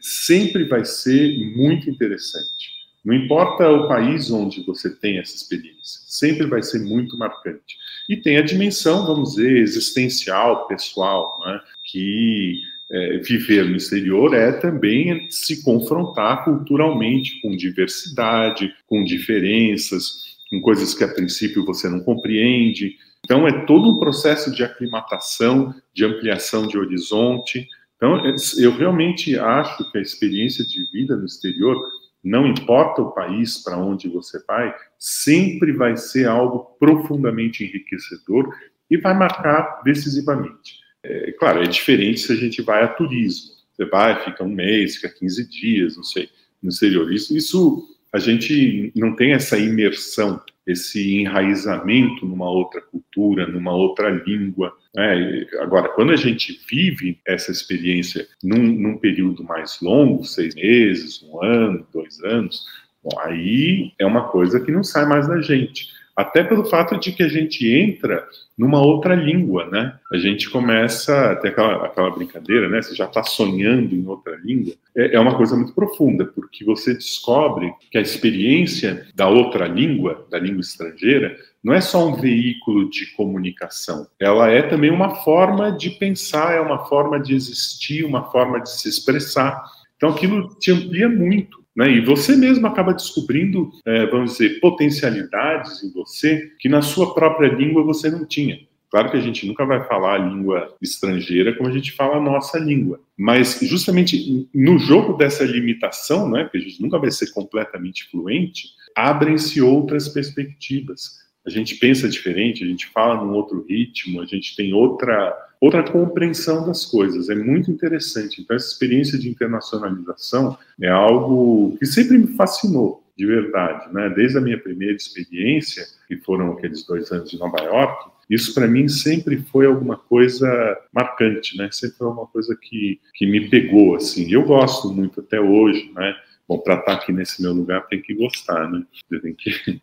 sempre 0.01 0.65
vai 0.65 0.85
ser 0.85 1.39
muito 1.57 1.91
interessante. 1.91 2.83
Não 3.05 3.15
importa 3.15 3.69
o 3.69 3.89
país 3.89 4.31
onde 4.31 4.65
você 4.65 4.89
tem 4.89 5.19
essa 5.19 5.35
experiência, 5.35 6.01
sempre 6.07 6.47
vai 6.47 6.63
ser 6.63 6.79
muito 6.79 7.19
marcante. 7.19 7.77
E 8.09 8.17
tem 8.17 8.37
a 8.37 8.43
dimensão, 8.43 9.07
vamos 9.07 9.31
dizer, 9.31 9.57
existencial, 9.59 10.69
pessoal, 10.69 11.41
né? 11.45 11.61
que 11.91 12.61
é, 12.93 13.19
viver 13.19 13.65
no 13.65 13.77
exterior 13.77 14.35
é 14.35 14.53
também 14.53 15.29
se 15.31 15.65
confrontar 15.65 16.45
culturalmente 16.45 17.41
com 17.41 17.57
diversidade, 17.57 18.73
com 18.87 19.03
diferenças, 19.03 20.37
com 20.51 20.61
coisas 20.61 20.95
que 20.95 21.03
a 21.03 21.09
princípio 21.09 21.65
você 21.65 21.89
não 21.89 22.01
compreende. 22.01 22.97
Então, 23.25 23.49
é 23.49 23.65
todo 23.65 23.91
um 23.91 23.99
processo 23.99 24.55
de 24.55 24.63
aclimatação, 24.63 25.75
de 25.95 26.05
ampliação 26.05 26.67
de 26.67 26.77
horizonte, 26.77 27.67
então, 28.03 28.21
eu 28.59 28.77
realmente 28.77 29.39
acho 29.39 29.89
que 29.93 29.97
a 29.97 30.01
experiência 30.01 30.67
de 30.67 30.91
vida 30.91 31.17
no 31.17 31.25
exterior, 31.25 31.81
não 32.21 32.49
importa 32.49 33.01
o 33.01 33.13
país 33.13 33.63
para 33.63 33.79
onde 33.79 34.09
você 34.09 34.43
vai, 34.45 34.75
sempre 34.99 35.71
vai 35.71 35.97
ser 35.97 36.27
algo 36.27 36.77
profundamente 36.81 37.63
enriquecedor 37.63 38.53
e 38.91 38.97
vai 38.97 39.17
marcar 39.17 39.83
decisivamente. 39.85 40.81
É, 41.05 41.31
claro, 41.31 41.63
é 41.63 41.67
diferente 41.69 42.19
se 42.19 42.33
a 42.33 42.37
gente 42.37 42.61
vai 42.61 42.83
a 42.83 42.89
turismo. 42.89 43.53
Você 43.73 43.85
vai, 43.85 44.21
fica 44.25 44.43
um 44.43 44.53
mês, 44.53 44.97
fica 44.97 45.09
15 45.09 45.49
dias, 45.49 45.97
não 45.97 46.03
sei, 46.03 46.29
no 46.61 46.71
exterior. 46.71 47.13
Isso, 47.13 47.37
isso 47.37 47.89
a 48.13 48.19
gente 48.19 48.91
não 48.97 49.15
tem 49.15 49.31
essa 49.31 49.57
imersão 49.57 50.43
esse 50.67 51.19
enraizamento 51.19 52.25
numa 52.25 52.49
outra 52.49 52.81
cultura, 52.81 53.47
numa 53.47 53.75
outra 53.75 54.09
língua. 54.11 54.77
Né? 54.95 55.47
Agora, 55.61 55.89
quando 55.89 56.13
a 56.13 56.17
gente 56.17 56.61
vive 56.69 57.19
essa 57.27 57.51
experiência 57.51 58.27
num, 58.43 58.63
num 58.63 58.99
período 58.99 59.43
mais 59.43 59.81
longo, 59.81 60.25
seis 60.25 60.55
meses, 60.55 61.23
um 61.23 61.43
ano, 61.43 61.87
dois 61.93 62.23
anos, 62.23 62.65
bom, 63.03 63.19
aí 63.21 63.93
é 63.99 64.05
uma 64.05 64.29
coisa 64.29 64.61
que 64.61 64.71
não 64.71 64.85
sai 64.85 65.07
mais 65.07 65.27
da 65.27 65.41
gente 65.41 65.89
até 66.17 66.45
pelo 66.45 66.65
fato 66.65 66.99
de 66.99 67.13
que 67.13 67.23
a 67.23 67.29
gente 67.29 67.67
entra 67.71 68.27
numa 68.57 68.81
outra 68.81 69.15
língua, 69.15 69.67
né? 69.71 69.95
A 70.13 70.19
gente 70.19 70.51
começa, 70.51 71.33
até 71.33 71.49
aquela, 71.49 71.87
aquela 71.87 72.11
brincadeira, 72.11 72.69
né? 72.69 72.83
Você 72.83 72.95
já 72.95 73.07
está 73.07 73.23
sonhando 73.23 73.95
em 73.95 74.07
outra 74.07 74.37
língua. 74.37 74.75
É, 74.97 75.17
é, 75.17 75.21
uma 75.21 75.37
coisa 75.37 75.57
muito 75.57 75.75
profunda, 75.75 76.27
porque 76.27 76.65
você 76.65 76.93
descobre 76.93 77.73
que 77.91 77.97
a 77.97 78.03
experiência 78.03 79.07
da 79.15 79.27
outra 79.29 79.67
língua, 79.67 80.27
da 80.31 80.39
língua 80.39 80.61
estrangeira, 80.61 81.35
não 81.65 81.73
é 81.73 81.81
só 81.81 82.07
um 82.07 82.15
veículo 82.15 82.91
de 82.91 83.07
comunicação. 83.15 84.07
Ela 84.21 84.51
é 84.51 84.63
também 84.63 84.91
uma 84.91 85.17
forma 85.23 85.71
de 85.73 85.91
pensar, 85.91 86.55
é 86.55 86.61
uma 86.61 86.85
forma 86.87 87.19
de 87.19 87.35
existir, 87.35 88.05
uma 88.05 88.31
forma 88.31 88.61
de 88.61 88.71
se 88.71 88.89
expressar. 88.89 89.65
Então 89.97 90.11
aquilo 90.11 90.55
te 90.59 90.71
amplia 90.73 91.09
muito. 91.09 91.62
Né? 91.77 91.91
E 91.91 92.01
você 92.01 92.37
mesmo 92.37 92.67
acaba 92.67 92.93
descobrindo, 92.93 93.71
é, 93.85 94.07
vamos 94.07 94.33
dizer, 94.33 94.61
potencialidades 94.61 95.83
em 95.83 95.93
você 95.93 96.51
que 96.59 96.69
na 96.69 96.83
sua 96.83 97.15
própria 97.15 97.49
língua 97.49 97.83
você 97.83 98.11
não 98.11 98.27
tinha. 98.27 98.59
Claro 98.91 99.11
que 99.11 99.17
a 99.17 99.21
gente 99.21 99.47
nunca 99.47 99.65
vai 99.65 99.83
falar 99.89 100.17
a 100.17 100.19
língua 100.19 100.77
estrangeira 100.83 101.57
como 101.57 101.67
a 101.67 101.73
gente 101.73 101.93
fala 101.93 102.19
a 102.19 102.21
nossa 102.21 102.59
língua, 102.59 103.01
mas 103.17 103.59
justamente 103.63 104.47
no 104.55 104.79
jogo 104.79 105.15
dessa 105.15 105.45
limitação, 105.45 106.29
né, 106.29 106.47
que 106.53 106.59
a 106.59 106.61
gente 106.61 106.83
nunca 106.83 106.99
vai 106.99 107.11
ser 107.11 107.33
completamente 107.33 108.05
fluente, 108.11 108.69
abrem-se 108.95 109.63
outras 109.63 110.09
perspectivas. 110.11 111.23
A 111.47 111.49
gente 111.49 111.77
pensa 111.77 112.07
diferente, 112.07 112.63
a 112.63 112.67
gente 112.67 112.87
fala 112.89 113.25
num 113.25 113.33
outro 113.33 113.65
ritmo, 113.67 114.21
a 114.21 114.27
gente 114.27 114.55
tem 114.55 114.75
outra 114.75 115.35
outra 115.63 115.85
compreensão 115.85 116.67
das 116.67 116.85
coisas. 116.85 117.31
É 117.31 117.37
muito 117.37 117.71
interessante. 117.71 118.43
Então, 118.43 118.57
essa 118.57 118.67
experiência 118.67 119.17
de 119.17 119.31
internacionalização 119.31 120.59
é 120.81 120.89
algo 120.89 121.77
que 121.79 121.87
sempre 121.87 122.19
me 122.19 122.27
fascinou, 122.35 123.05
de 123.17 123.25
verdade. 123.25 123.95
Né? 123.95 124.11
Desde 124.11 124.39
a 124.39 124.41
minha 124.41 124.59
primeira 124.59 124.97
experiência, 124.97 125.87
que 126.09 126.17
foram 126.17 126.51
aqueles 126.51 126.85
dois 126.85 127.13
anos 127.13 127.31
de 127.31 127.39
Nova 127.39 127.63
York, 127.63 128.11
isso 128.29 128.53
para 128.53 128.67
mim 128.67 128.89
sempre 128.89 129.37
foi 129.37 129.67
alguma 129.67 129.97
coisa 129.97 130.49
marcante, 130.93 131.57
né? 131.57 131.69
Sempre 131.71 131.99
foi 131.99 132.09
uma 132.09 132.27
coisa 132.27 132.57
que, 132.61 132.99
que 133.15 133.27
me 133.27 133.49
pegou, 133.49 133.95
assim. 133.95 134.33
Eu 134.33 134.43
gosto 134.43 134.91
muito 134.93 135.21
até 135.21 135.41
hoje, 135.41 135.93
né? 135.95 136.17
Bom, 136.49 136.59
para 136.59 136.75
estar 136.75 136.87
tá 136.87 136.93
aqui 136.95 137.13
nesse 137.13 137.43
meu 137.43 137.53
lugar 137.53 137.87
tem 137.89 138.01
que 138.01 138.15
gostar, 138.15 138.71
né? 138.71 138.85
Você 139.09 139.21
tem 139.21 139.35
que 139.35 139.51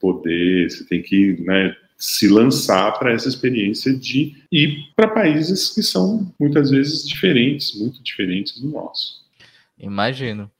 poder, 0.00 0.70
você 0.70 0.84
tem 0.84 1.02
que 1.02 1.40
né, 1.42 1.76
se 2.04 2.28
lançar 2.28 2.98
para 2.98 3.14
essa 3.14 3.26
experiência 3.26 3.90
de 3.96 4.44
ir 4.52 4.92
para 4.94 5.08
países 5.08 5.70
que 5.70 5.82
são 5.82 6.30
muitas 6.38 6.70
vezes 6.70 7.08
diferentes, 7.08 7.74
muito 7.80 8.02
diferentes 8.02 8.60
do 8.60 8.68
nosso. 8.68 9.24
Imagino. 9.78 10.50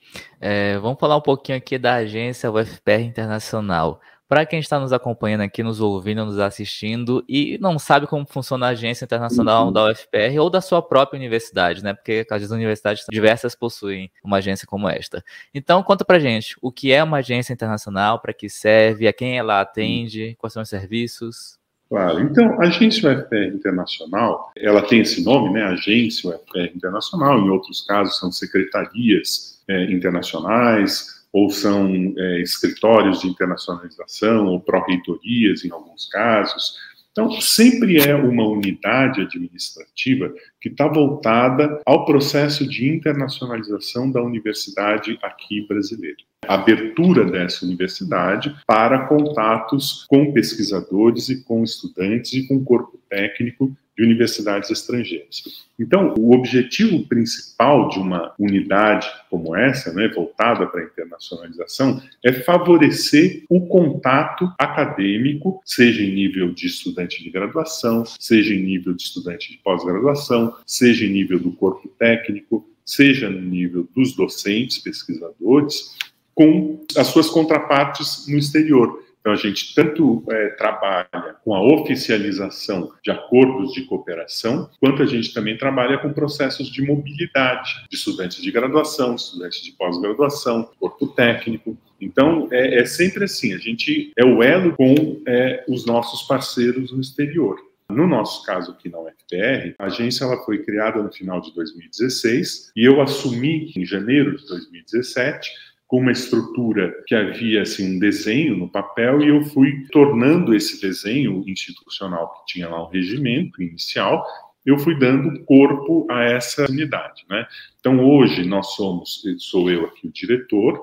É, 0.41 0.79
vamos 0.79 0.99
falar 0.99 1.19
um 1.19 1.21
pouquinho 1.21 1.59
aqui 1.59 1.77
da 1.77 1.97
agência 1.97 2.51
UFPR 2.51 3.03
Internacional. 3.03 4.01
Para 4.35 4.45
quem 4.45 4.59
está 4.59 4.81
nos 4.81 4.93
acompanhando 4.93 5.43
aqui, 5.43 5.63
nos 5.63 5.81
ouvindo, 5.81 6.27
nos 6.27 6.41
assistindo 6.41 7.25
e 7.29 7.57
não 7.61 7.79
sabe 7.79 8.09
como 8.09 8.27
funciona 8.27 8.67
a 8.67 8.71
agência 8.71 9.05
internacional 9.05 9.67
uhum. 9.67 9.73
da 9.73 9.93
UFPR 9.93 10.41
ou 10.41 10.51
da 10.51 10.61
sua 10.61 10.83
própria 10.83 11.17
universidade, 11.17 11.85
né? 11.85 11.95
Porque 11.95 12.27
as 12.29 12.51
universidades 12.51 13.05
diversas 13.09 13.55
possuem 13.55 14.11
uma 14.25 14.39
agência 14.39 14.67
como 14.67 14.89
esta. 14.89 15.25
Então, 15.55 15.85
conta 15.85 16.05
pra 16.05 16.19
gente 16.19 16.57
o 16.61 16.73
que 16.73 16.93
é 16.93 17.01
uma 17.01 17.19
agência 17.19 17.53
internacional, 17.53 18.19
para 18.19 18.35
que 18.35 18.49
serve, 18.49 19.07
a 19.07 19.13
quem 19.13 19.39
ela 19.39 19.61
atende, 19.61 20.35
quais 20.37 20.53
são 20.53 20.65
os 20.65 20.69
serviços. 20.69 21.57
Claro. 21.89 22.19
Então, 22.19 22.61
a 22.61 22.65
agência 22.65 23.09
UFPR 23.09 23.55
Internacional, 23.55 24.51
ela 24.57 24.83
tem 24.83 24.99
esse 24.99 25.25
nome, 25.25 25.53
né? 25.53 25.63
Agência 25.63 26.29
UFPR 26.29 26.75
Internacional. 26.75 27.39
Em 27.39 27.51
outros 27.51 27.83
casos, 27.87 28.19
são 28.19 28.33
secretarias 28.33 29.63
é, 29.69 29.85
internacionais 29.93 31.23
ou 31.35 31.51
são 31.51 32.15
é, 32.17 32.41
escritórios 32.43 33.21
de 33.21 33.27
internacionalização, 33.27 34.47
ou 34.47 34.61
pró-reitorias 34.61 35.65
em 35.65 35.73
alguns 35.73 36.07
casos. 36.07 36.77
Então, 37.11 37.29
sempre 37.41 37.99
é 37.99 38.15
uma 38.15 38.47
unidade 38.47 39.21
administrativa 39.21 40.33
que 40.61 40.69
está 40.69 40.87
voltada 40.87 41.81
ao 41.85 42.05
processo 42.05 42.69
de 42.69 42.89
internacionalização 42.89 44.09
da 44.09 44.23
universidade 44.23 45.19
aqui 45.23 45.67
brasileira. 45.67 46.19
A 46.47 46.55
abertura 46.55 47.25
dessa 47.25 47.67
universidade 47.67 48.55
para 48.65 49.07
contatos 49.07 50.05
com 50.09 50.33
pesquisadores 50.33 51.29
e 51.31 51.43
com 51.43 51.65
estudantes 51.65 52.33
e 52.33 52.47
com 52.47 52.65
corpo 52.65 53.01
técnico 53.09 53.77
de 53.97 54.05
universidades 54.05 54.71
estrangeiras. 54.71 55.65
Então, 55.79 56.15
o 56.19 56.35
objetivo 56.35 57.07
principal 57.07 57.89
de 57.89 57.99
uma 57.99 58.33
unidade 58.39 59.09
como 59.31 59.57
essa, 59.57 59.93
né, 59.93 60.09
voltada 60.09 60.67
para 60.67 60.81
a 60.81 60.85
internacionalização, 60.85 62.03
é 62.25 62.33
favorecer 62.33 63.45
o 63.49 63.67
contato 63.67 64.53
acadêmico, 64.59 65.61
seja 65.65 66.03
em 66.03 66.15
nível 66.15 66.53
de 66.53 66.67
estudante 66.67 67.23
de 67.23 67.31
graduação, 67.31 68.05
seja 68.05 68.55
em 68.55 68.63
nível 68.63 68.95
de 68.95 69.03
estudante 69.03 69.53
de 69.53 69.59
pós-graduação, 69.59 70.57
seja 70.67 71.05
em 71.05 71.11
nível 71.11 71.39
do 71.39 71.53
corpo 71.53 71.89
técnico, 71.99 72.69
seja 72.85 73.31
no 73.31 73.41
nível 73.41 73.89
dos 73.95 74.15
docentes, 74.15 74.79
pesquisadores, 74.79 75.97
com 76.35 76.81
as 76.97 77.07
suas 77.07 77.31
contrapartes 77.31 78.27
no 78.29 78.37
exterior. 78.37 79.04
Então, 79.25 79.33
a 79.33 79.37
gente 79.37 79.75
tanto 79.75 80.23
é, 80.31 80.49
trabalha 80.51 81.37
com 81.43 81.55
a 81.55 81.63
oficialização 81.63 82.93
de 83.03 83.11
acordos 83.11 83.73
de 83.73 83.87
cooperação, 83.87 84.69
quanto 84.79 85.03
a 85.03 85.07
gente 85.07 85.33
também 85.33 85.57
trabalha 85.57 85.97
com 85.97 86.13
processos 86.13 86.69
de 86.69 86.83
mobilidade 86.83 87.87
de 87.89 87.97
estudantes 87.97 88.43
de 88.43 88.51
graduação, 88.51 89.15
estudantes 89.15 89.63
de 89.63 89.73
pós-graduação, 89.73 90.69
corpo 90.79 91.07
técnico. 91.07 91.75
Então, 91.99 92.49
é, 92.53 92.81
é, 92.81 92.85
sempre 92.85 93.25
assim: 93.25 93.55
a 93.55 93.59
gente 93.59 94.13
é 94.15 94.27
o 94.27 94.43
elo 94.43 94.77
com 94.77 95.23
é, 95.27 95.65
os 95.67 95.87
nossos 95.87 96.25
parceiros 96.25 96.93
no 96.93 97.01
exterior. 97.01 97.57
No 97.89 98.07
nosso 98.07 98.45
caso 98.45 98.73
aqui 98.73 98.91
na 98.91 98.99
UFPR, 98.99 99.75
a 99.79 99.87
agência 99.87 100.25
ela 100.25 100.45
foi 100.45 100.59
criada 100.59 101.03
no 101.03 101.11
final 101.11 101.41
de 101.41 101.55
2016 101.55 102.73
e 102.77 102.85
eu 102.85 103.01
assumi 103.01 103.73
em 103.75 103.87
janeiro 103.87 104.37
de 104.37 104.47
2017 104.47 105.51
com 105.95 106.01
uma 106.01 106.11
estrutura 106.11 106.93
que 107.07 107.15
havia 107.15 107.63
assim 107.63 107.95
um 107.95 107.99
desenho 108.01 108.57
no 108.57 108.69
papel 108.69 109.23
e 109.23 109.29
eu 109.29 109.45
fui 109.45 109.87
tornando 109.93 110.53
esse 110.53 110.81
desenho 110.81 111.45
institucional 111.47 112.35
que 112.35 112.55
tinha 112.55 112.69
lá 112.69 112.85
um 112.85 112.91
regimento 112.91 113.63
inicial 113.63 114.27
eu 114.67 114.77
fui 114.77 114.99
dando 114.99 115.45
corpo 115.45 116.05
a 116.11 116.25
essa 116.25 116.69
unidade, 116.69 117.25
né? 117.31 117.47
Então 117.79 118.05
hoje 118.05 118.45
nós 118.45 118.75
somos, 118.75 119.23
sou 119.39 119.71
eu 119.71 119.85
aqui 119.85 120.09
o 120.09 120.13
diretor, 120.13 120.83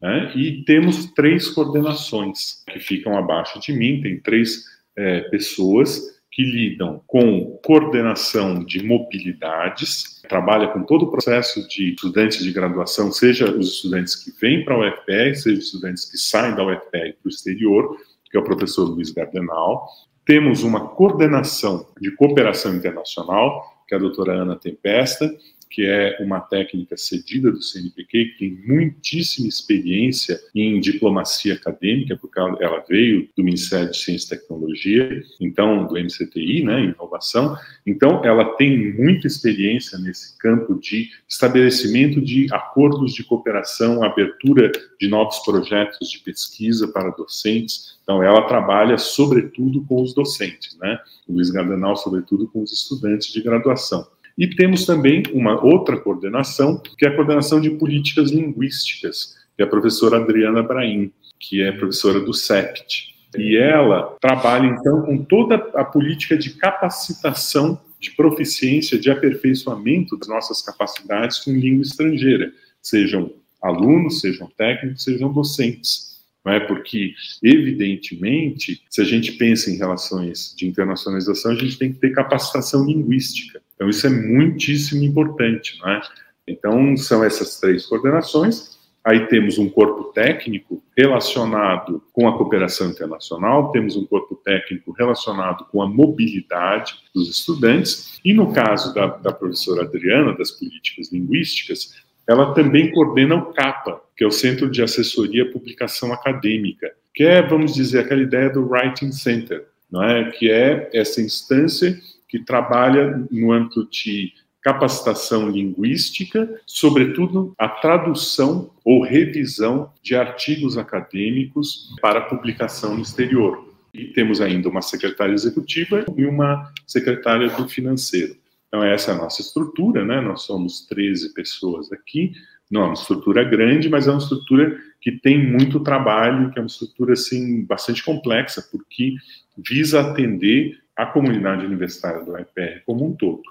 né? 0.00 0.30
E 0.36 0.62
temos 0.64 1.06
três 1.06 1.48
coordenações 1.48 2.62
que 2.70 2.78
ficam 2.78 3.18
abaixo 3.18 3.58
de 3.58 3.72
mim, 3.72 4.00
tem 4.00 4.20
três 4.20 4.64
é, 4.94 5.22
pessoas 5.22 6.21
que 6.32 6.42
lidam 6.42 7.02
com 7.06 7.58
coordenação 7.62 8.64
de 8.64 8.82
mobilidades, 8.82 10.22
trabalha 10.26 10.66
com 10.68 10.82
todo 10.82 11.04
o 11.04 11.10
processo 11.10 11.68
de 11.68 11.90
estudantes 11.90 12.42
de 12.42 12.50
graduação, 12.50 13.12
seja 13.12 13.54
os 13.54 13.74
estudantes 13.74 14.16
que 14.16 14.32
vêm 14.40 14.64
para 14.64 14.74
a 14.74 14.78
UFPR, 14.78 15.34
seja 15.34 15.58
os 15.58 15.66
estudantes 15.66 16.10
que 16.10 16.16
saem 16.16 16.56
da 16.56 16.64
UFPR 16.64 16.88
para 16.90 17.26
o 17.26 17.28
exterior, 17.28 17.96
que 18.30 18.38
é 18.38 18.40
o 18.40 18.44
professor 18.44 18.84
Luiz 18.84 19.10
Gardenal. 19.10 19.86
Temos 20.24 20.62
uma 20.62 20.88
coordenação 20.88 21.86
de 22.00 22.10
cooperação 22.12 22.74
internacional, 22.74 23.84
que 23.86 23.94
é 23.94 23.98
a 23.98 24.00
doutora 24.00 24.32
Ana 24.32 24.56
Tempesta, 24.56 25.30
que 25.72 25.86
é 25.86 26.18
uma 26.20 26.38
técnica 26.38 26.96
cedida 26.96 27.50
do 27.50 27.62
CNPq, 27.62 28.24
que 28.26 28.38
tem 28.38 28.58
muitíssima 28.66 29.48
experiência 29.48 30.38
em 30.54 30.78
diplomacia 30.78 31.54
acadêmica, 31.54 32.16
porque 32.16 32.38
ela 32.38 32.84
veio 32.86 33.28
do 33.34 33.42
Ministério 33.42 33.90
de 33.90 33.96
Ciência 33.96 34.34
e 34.34 34.38
Tecnologia, 34.38 35.22
então 35.40 35.86
do 35.86 35.94
MCTI, 35.94 36.62
né, 36.62 36.84
inovação. 36.84 37.56
Então, 37.86 38.22
ela 38.24 38.44
tem 38.56 38.92
muita 38.92 39.26
experiência 39.26 39.98
nesse 39.98 40.38
campo 40.38 40.78
de 40.78 41.08
estabelecimento 41.26 42.20
de 42.20 42.46
acordos 42.52 43.14
de 43.14 43.24
cooperação, 43.24 44.04
abertura 44.04 44.70
de 45.00 45.08
novos 45.08 45.38
projetos 45.38 46.10
de 46.10 46.18
pesquisa 46.18 46.88
para 46.88 47.10
docentes. 47.10 47.98
Então, 48.02 48.22
ela 48.22 48.46
trabalha 48.46 48.98
sobretudo 48.98 49.82
com 49.86 50.02
os 50.02 50.12
docentes, 50.12 50.76
né? 50.78 50.98
O 51.26 51.32
Luiz 51.32 51.50
Gardenal, 51.50 51.96
sobretudo 51.96 52.46
com 52.48 52.62
os 52.62 52.72
estudantes 52.72 53.32
de 53.32 53.40
graduação. 53.40 54.06
E 54.42 54.48
temos 54.48 54.84
também 54.84 55.22
uma 55.32 55.64
outra 55.64 55.96
coordenação, 55.96 56.76
que 56.76 57.06
é 57.06 57.08
a 57.08 57.14
coordenação 57.14 57.60
de 57.60 57.70
políticas 57.70 58.32
linguísticas, 58.32 59.36
que 59.56 59.62
é 59.62 59.64
a 59.64 59.68
professora 59.68 60.16
Adriana 60.16 60.64
Braim, 60.64 61.12
que 61.38 61.62
é 61.62 61.70
professora 61.70 62.18
do 62.18 62.34
CEPT. 62.34 63.14
E 63.38 63.56
ela 63.56 64.16
trabalha, 64.20 64.66
então, 64.66 65.02
com 65.02 65.18
toda 65.18 65.54
a 65.74 65.84
política 65.84 66.36
de 66.36 66.54
capacitação, 66.54 67.80
de 68.00 68.10
proficiência, 68.16 68.98
de 68.98 69.12
aperfeiçoamento 69.12 70.16
das 70.16 70.26
nossas 70.26 70.60
capacidades 70.60 71.38
com 71.38 71.52
língua 71.52 71.82
estrangeira, 71.82 72.52
sejam 72.82 73.32
alunos, 73.62 74.22
sejam 74.22 74.50
técnicos, 74.58 75.04
sejam 75.04 75.32
docentes. 75.32 76.20
Não 76.44 76.52
é? 76.52 76.58
Porque, 76.58 77.14
evidentemente, 77.40 78.82
se 78.90 79.00
a 79.00 79.04
gente 79.04 79.30
pensa 79.34 79.70
em 79.70 79.76
relações 79.76 80.52
de 80.56 80.66
internacionalização, 80.66 81.52
a 81.52 81.54
gente 81.54 81.78
tem 81.78 81.92
que 81.92 82.00
ter 82.00 82.10
capacitação 82.10 82.84
linguística. 82.84 83.62
Então, 83.82 83.90
isso 83.90 84.06
é 84.06 84.10
muitíssimo 84.10 85.02
importante, 85.02 85.76
não 85.80 85.90
é? 85.90 86.00
Então, 86.46 86.96
são 86.96 87.24
essas 87.24 87.58
três 87.58 87.84
coordenações. 87.84 88.78
Aí 89.04 89.26
temos 89.26 89.58
um 89.58 89.68
corpo 89.68 90.12
técnico 90.12 90.80
relacionado 90.96 92.00
com 92.12 92.28
a 92.28 92.38
cooperação 92.38 92.90
internacional, 92.90 93.72
temos 93.72 93.96
um 93.96 94.06
corpo 94.06 94.36
técnico 94.36 94.92
relacionado 94.92 95.64
com 95.64 95.82
a 95.82 95.88
mobilidade 95.88 96.94
dos 97.12 97.28
estudantes, 97.28 98.20
e 98.24 98.32
no 98.32 98.52
caso 98.52 98.94
da, 98.94 99.08
da 99.08 99.32
professora 99.32 99.82
Adriana, 99.82 100.36
das 100.38 100.52
políticas 100.52 101.10
linguísticas, 101.10 102.00
ela 102.28 102.54
também 102.54 102.92
coordena 102.92 103.34
o 103.34 103.52
CAPA, 103.52 104.00
que 104.16 104.22
é 104.22 104.26
o 104.28 104.30
Centro 104.30 104.70
de 104.70 104.80
Assessoria 104.80 105.42
e 105.42 105.50
Publicação 105.50 106.12
Acadêmica, 106.12 106.92
que 107.12 107.24
é, 107.24 107.42
vamos 107.42 107.74
dizer, 107.74 107.98
aquela 107.98 108.22
ideia 108.22 108.48
do 108.48 108.64
Writing 108.64 109.10
Center, 109.10 109.66
não 109.90 110.04
é? 110.04 110.30
que 110.30 110.48
é 110.48 110.88
essa 110.94 111.20
instância 111.20 111.98
que 112.32 112.38
trabalha 112.38 113.22
no 113.30 113.52
âmbito 113.52 113.86
de 113.90 114.32
capacitação 114.62 115.50
linguística, 115.50 116.48
sobretudo 116.64 117.54
a 117.58 117.68
tradução 117.68 118.70
ou 118.82 119.02
revisão 119.02 119.92
de 120.02 120.16
artigos 120.16 120.78
acadêmicos 120.78 121.94
para 122.00 122.22
publicação 122.22 122.94
no 122.94 123.02
exterior. 123.02 123.68
E 123.92 124.06
temos 124.06 124.40
ainda 124.40 124.70
uma 124.70 124.80
secretária 124.80 125.34
executiva 125.34 126.06
e 126.16 126.24
uma 126.24 126.72
secretária 126.86 127.50
do 127.50 127.68
financeiro. 127.68 128.34
Então, 128.68 128.82
essa 128.82 129.10
é 129.10 129.14
a 129.14 129.18
nossa 129.18 129.42
estrutura, 129.42 130.02
né? 130.02 130.22
Nós 130.22 130.40
somos 130.42 130.86
13 130.86 131.34
pessoas 131.34 131.92
aqui. 131.92 132.32
Não 132.70 132.80
é 132.80 132.84
uma 132.86 132.94
estrutura 132.94 133.44
grande, 133.44 133.90
mas 133.90 134.08
é 134.08 134.10
uma 134.10 134.16
estrutura 134.22 134.80
que 135.02 135.12
tem 135.12 135.46
muito 135.52 135.80
trabalho, 135.80 136.50
que 136.50 136.58
é 136.58 136.62
uma 136.62 136.66
estrutura, 136.66 137.12
assim, 137.12 137.62
bastante 137.66 138.02
complexa, 138.02 138.66
porque 138.72 139.16
visa 139.58 140.00
atender 140.00 140.81
a 140.96 141.06
comunidade 141.06 141.64
universitária 141.64 142.24
do 142.24 142.38
IPR 142.38 142.82
como 142.84 143.06
um 143.06 143.16
todo. 143.16 143.42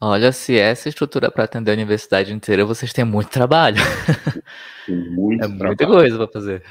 Olha, 0.00 0.32
se 0.32 0.58
essa 0.58 0.88
estrutura 0.88 1.30
para 1.30 1.44
atender 1.44 1.70
a 1.70 1.74
universidade 1.74 2.32
inteira, 2.32 2.64
vocês 2.64 2.92
têm 2.92 3.04
muito 3.04 3.30
trabalho. 3.30 3.76
Tem 4.84 4.96
muito 4.96 5.44
é 5.44 5.46
trabalho. 5.46 5.66
muita 5.66 5.86
coisa 5.86 6.16
para 6.18 6.28
fazer. 6.28 6.62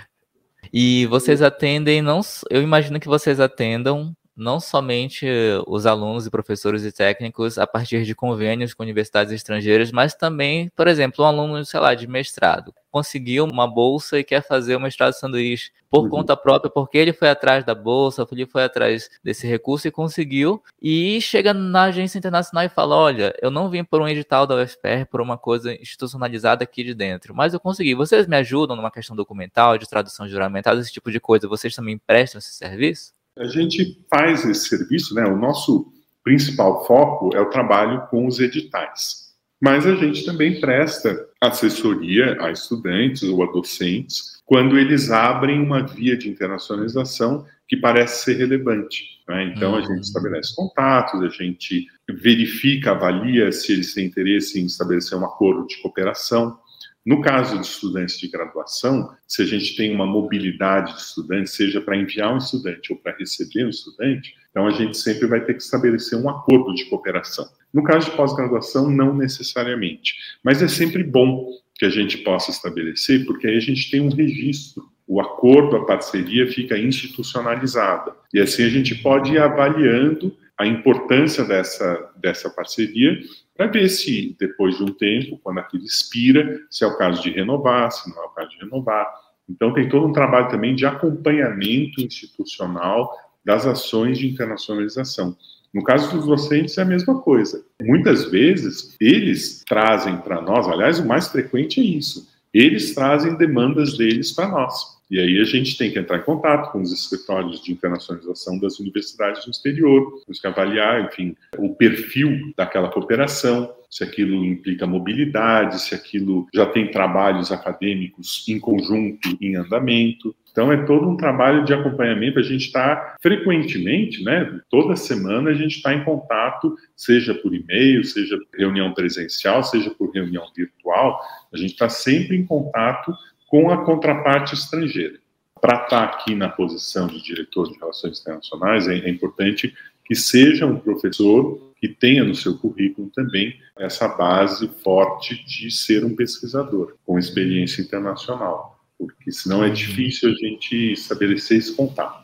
E 0.73 1.05
vocês 1.05 1.41
atendem, 1.41 2.01
não, 2.01 2.19
eu 2.49 2.61
imagino 2.61 2.99
que 2.99 3.07
vocês 3.07 3.39
atendam 3.39 4.13
não 4.35 4.59
somente 4.59 5.25
os 5.67 5.85
alunos 5.85 6.25
e 6.25 6.31
professores 6.31 6.83
e 6.83 6.91
técnicos 6.91 7.57
a 7.57 7.67
partir 7.67 8.03
de 8.03 8.15
convênios 8.15 8.73
com 8.73 8.83
universidades 8.83 9.33
estrangeiras, 9.33 9.91
mas 9.91 10.13
também, 10.13 10.69
por 10.75 10.87
exemplo, 10.87 11.23
um 11.23 11.27
aluno, 11.27 11.65
sei 11.65 11.79
lá, 11.79 11.93
de 11.93 12.07
mestrado, 12.07 12.73
conseguiu 12.89 13.45
uma 13.45 13.67
bolsa 13.67 14.19
e 14.19 14.23
quer 14.23 14.45
fazer 14.45 14.75
o 14.75 14.79
mestrado 14.79 15.13
de 15.13 15.19
sanduíche 15.19 15.71
por 15.89 16.03
uhum. 16.03 16.09
conta 16.09 16.37
própria, 16.37 16.71
porque 16.71 16.97
ele 16.97 17.11
foi 17.11 17.29
atrás 17.29 17.65
da 17.65 17.75
bolsa, 17.75 18.25
ele 18.31 18.45
foi 18.45 18.63
atrás 18.63 19.09
desse 19.23 19.45
recurso 19.45 19.87
e 19.87 19.91
conseguiu, 19.91 20.63
e 20.81 21.19
chega 21.21 21.53
na 21.53 21.83
agência 21.83 22.17
internacional 22.17 22.65
e 22.65 22.69
fala, 22.69 22.95
olha, 22.95 23.35
eu 23.41 23.51
não 23.51 23.69
vim 23.69 23.83
por 23.83 24.01
um 24.01 24.07
edital 24.07 24.47
da 24.47 24.55
UFPR, 24.55 25.05
por 25.09 25.19
uma 25.19 25.37
coisa 25.37 25.73
institucionalizada 25.73 26.63
aqui 26.63 26.83
de 26.83 26.93
dentro, 26.93 27.35
mas 27.35 27.53
eu 27.53 27.59
consegui. 27.59 27.93
Vocês 27.93 28.25
me 28.27 28.37
ajudam 28.37 28.75
numa 28.75 28.91
questão 28.91 29.15
documental, 29.15 29.77
de 29.77 29.87
tradução 29.87 30.27
juramentada, 30.27 30.79
esse 30.79 30.91
tipo 30.93 31.11
de 31.11 31.19
coisa? 31.19 31.47
Vocês 31.47 31.75
também 31.75 31.97
prestam 31.97 32.39
esse 32.39 32.53
serviço? 32.53 33.13
A 33.37 33.45
gente 33.45 34.05
faz 34.09 34.45
esse 34.45 34.67
serviço, 34.67 35.15
né? 35.15 35.25
O 35.25 35.37
nosso 35.37 35.91
principal 36.23 36.85
foco 36.85 37.35
é 37.35 37.41
o 37.41 37.49
trabalho 37.49 38.07
com 38.09 38.27
os 38.27 38.39
editais. 38.39 39.31
Mas 39.61 39.85
a 39.85 39.95
gente 39.95 40.25
também 40.25 40.59
presta 40.59 41.27
assessoria 41.39 42.37
a 42.41 42.51
estudantes 42.51 43.23
ou 43.23 43.43
a 43.43 43.51
docentes 43.51 44.41
quando 44.45 44.77
eles 44.77 45.11
abrem 45.11 45.61
uma 45.61 45.85
via 45.85 46.17
de 46.17 46.29
internacionalização 46.29 47.45
que 47.67 47.77
parece 47.77 48.25
ser 48.25 48.37
relevante. 48.37 49.05
Né? 49.27 49.53
Então, 49.55 49.75
a 49.75 49.81
gente 49.81 49.91
uhum. 49.91 49.99
estabelece 49.99 50.55
contatos, 50.55 51.21
a 51.21 51.29
gente 51.29 51.87
verifica, 52.09 52.91
avalia 52.91 53.51
se 53.51 53.71
eles 53.71 53.93
têm 53.93 54.07
interesse 54.07 54.59
em 54.59 54.65
estabelecer 54.65 55.17
um 55.17 55.25
acordo 55.25 55.65
de 55.67 55.81
cooperação. 55.81 56.59
No 57.05 57.21
caso 57.21 57.59
de 57.59 57.65
estudantes 57.65 58.19
de 58.19 58.27
graduação, 58.27 59.09
se 59.27 59.41
a 59.41 59.45
gente 59.45 59.75
tem 59.75 59.93
uma 59.93 60.05
mobilidade 60.05 60.93
de 60.93 61.01
estudantes, 61.01 61.53
seja 61.53 61.81
para 61.81 61.97
enviar 61.97 62.33
um 62.33 62.37
estudante 62.37 62.93
ou 62.93 62.99
para 62.99 63.15
receber 63.17 63.65
um 63.65 63.69
estudante, 63.69 64.35
então 64.51 64.67
a 64.67 64.71
gente 64.71 64.97
sempre 64.97 65.27
vai 65.27 65.43
ter 65.43 65.55
que 65.55 65.63
estabelecer 65.63 66.19
um 66.19 66.29
acordo 66.29 66.75
de 66.75 66.85
cooperação. 66.85 67.47
No 67.73 67.83
caso 67.83 68.11
de 68.11 68.15
pós-graduação, 68.15 68.89
não 68.89 69.15
necessariamente, 69.15 70.15
mas 70.43 70.61
é 70.61 70.67
sempre 70.67 71.03
bom 71.03 71.49
que 71.75 71.85
a 71.85 71.89
gente 71.89 72.19
possa 72.19 72.51
estabelecer, 72.51 73.25
porque 73.25 73.47
aí 73.47 73.57
a 73.57 73.61
gente 73.61 73.89
tem 73.89 74.01
um 74.01 74.13
registro. 74.13 74.87
O 75.07 75.19
acordo, 75.19 75.77
a 75.77 75.85
parceria 75.85 76.45
fica 76.51 76.77
institucionalizada. 76.77 78.13
E 78.31 78.39
assim 78.39 78.63
a 78.63 78.69
gente 78.69 78.93
pode 78.95 79.33
ir 79.33 79.39
avaliando 79.39 80.37
a 80.61 80.67
importância 80.67 81.43
dessa, 81.43 82.11
dessa 82.15 82.49
parceria 82.49 83.19
para 83.57 83.67
ver 83.67 83.89
se, 83.89 84.35
depois 84.39 84.77
de 84.77 84.83
um 84.83 84.93
tempo, 84.93 85.39
quando 85.43 85.59
aquilo 85.59 85.83
expira, 85.83 86.59
se 86.69 86.83
é 86.83 86.87
o 86.87 86.97
caso 86.97 87.21
de 87.21 87.31
renovar, 87.31 87.91
se 87.91 88.09
não 88.09 88.21
é 88.21 88.25
o 88.25 88.29
caso 88.29 88.49
de 88.51 88.57
renovar. 88.57 89.07
Então, 89.49 89.73
tem 89.73 89.89
todo 89.89 90.07
um 90.07 90.13
trabalho 90.13 90.49
também 90.49 90.75
de 90.75 90.85
acompanhamento 90.85 91.99
institucional 92.01 93.11
das 93.43 93.65
ações 93.65 94.19
de 94.19 94.27
internacionalização. 94.27 95.35
No 95.73 95.83
caso 95.83 96.15
dos 96.15 96.25
docentes, 96.27 96.77
é 96.77 96.83
a 96.83 96.85
mesma 96.85 97.19
coisa. 97.21 97.65
Muitas 97.81 98.29
vezes, 98.29 98.95
eles 98.99 99.63
trazem 99.67 100.17
para 100.17 100.41
nós, 100.41 100.67
aliás, 100.67 100.99
o 100.99 101.07
mais 101.07 101.27
frequente 101.27 101.79
é 101.79 101.83
isso, 101.83 102.29
eles 102.53 102.93
trazem 102.93 103.35
demandas 103.35 103.97
deles 103.97 104.31
para 104.31 104.47
nós. 104.47 105.00
E 105.11 105.19
aí 105.19 105.41
a 105.41 105.43
gente 105.43 105.77
tem 105.77 105.91
que 105.91 105.99
entrar 105.99 106.19
em 106.19 106.23
contato 106.23 106.71
com 106.71 106.81
os 106.81 106.93
escritórios 106.93 107.61
de 107.61 107.73
internacionalização 107.73 108.57
das 108.57 108.79
universidades 108.79 109.45
no 109.45 109.51
exterior, 109.51 110.21
temos 110.25 110.39
que 110.39 110.47
avaliar, 110.47 111.05
enfim, 111.05 111.35
o 111.57 111.75
perfil 111.75 112.53
daquela 112.55 112.87
cooperação, 112.87 113.75
se 113.89 114.05
aquilo 114.05 114.45
implica 114.45 114.87
mobilidade, 114.87 115.81
se 115.81 115.93
aquilo 115.93 116.47
já 116.53 116.65
tem 116.65 116.89
trabalhos 116.89 117.51
acadêmicos 117.51 118.45
em 118.47 118.57
conjunto 118.57 119.37
em 119.41 119.57
andamento. 119.57 120.33
Então 120.49 120.71
é 120.71 120.85
todo 120.85 121.09
um 121.09 121.17
trabalho 121.17 121.65
de 121.65 121.73
acompanhamento. 121.73 122.39
A 122.39 122.43
gente 122.43 122.67
está 122.67 123.17
frequentemente, 123.21 124.23
né? 124.23 124.61
Toda 124.69 124.95
semana 124.95 125.49
a 125.49 125.53
gente 125.53 125.75
está 125.75 125.93
em 125.93 126.05
contato, 126.05 126.75
seja 126.95 127.33
por 127.35 127.53
e-mail, 127.53 128.03
seja 128.05 128.37
por 128.37 128.57
reunião 128.57 128.93
presencial, 128.93 129.61
seja 129.61 129.89
por 129.91 130.11
reunião 130.11 130.45
virtual. 130.55 131.19
A 131.53 131.57
gente 131.57 131.71
está 131.71 131.89
sempre 131.89 132.37
em 132.37 132.45
contato 132.45 133.13
com 133.51 133.69
a 133.69 133.83
contraparte 133.83 134.53
estrangeira. 134.53 135.19
Para 135.59 135.83
estar 135.83 136.05
aqui 136.05 136.33
na 136.33 136.47
posição 136.47 137.05
de 137.05 137.21
diretor 137.21 137.69
de 137.69 137.77
relações 137.77 138.21
internacionais, 138.21 138.87
é, 138.87 138.99
é 138.99 139.09
importante 139.09 139.75
que 140.05 140.15
seja 140.15 140.65
um 140.65 140.79
professor 140.79 141.73
que 141.75 141.89
tenha 141.89 142.23
no 142.23 142.33
seu 142.33 142.57
currículo 142.57 143.09
também 143.09 143.59
essa 143.77 144.07
base 144.07 144.69
forte 144.81 145.43
de 145.45 145.69
ser 145.69 146.05
um 146.05 146.15
pesquisador 146.15 146.95
com 147.05 147.19
experiência 147.19 147.81
internacional, 147.81 148.79
porque 148.97 149.33
senão 149.33 149.65
é 149.65 149.67
uhum. 149.67 149.73
difícil 149.73 150.29
a 150.29 150.33
gente 150.33 150.93
estabelecer 150.93 151.57
esse 151.57 151.75
contato. 151.75 152.20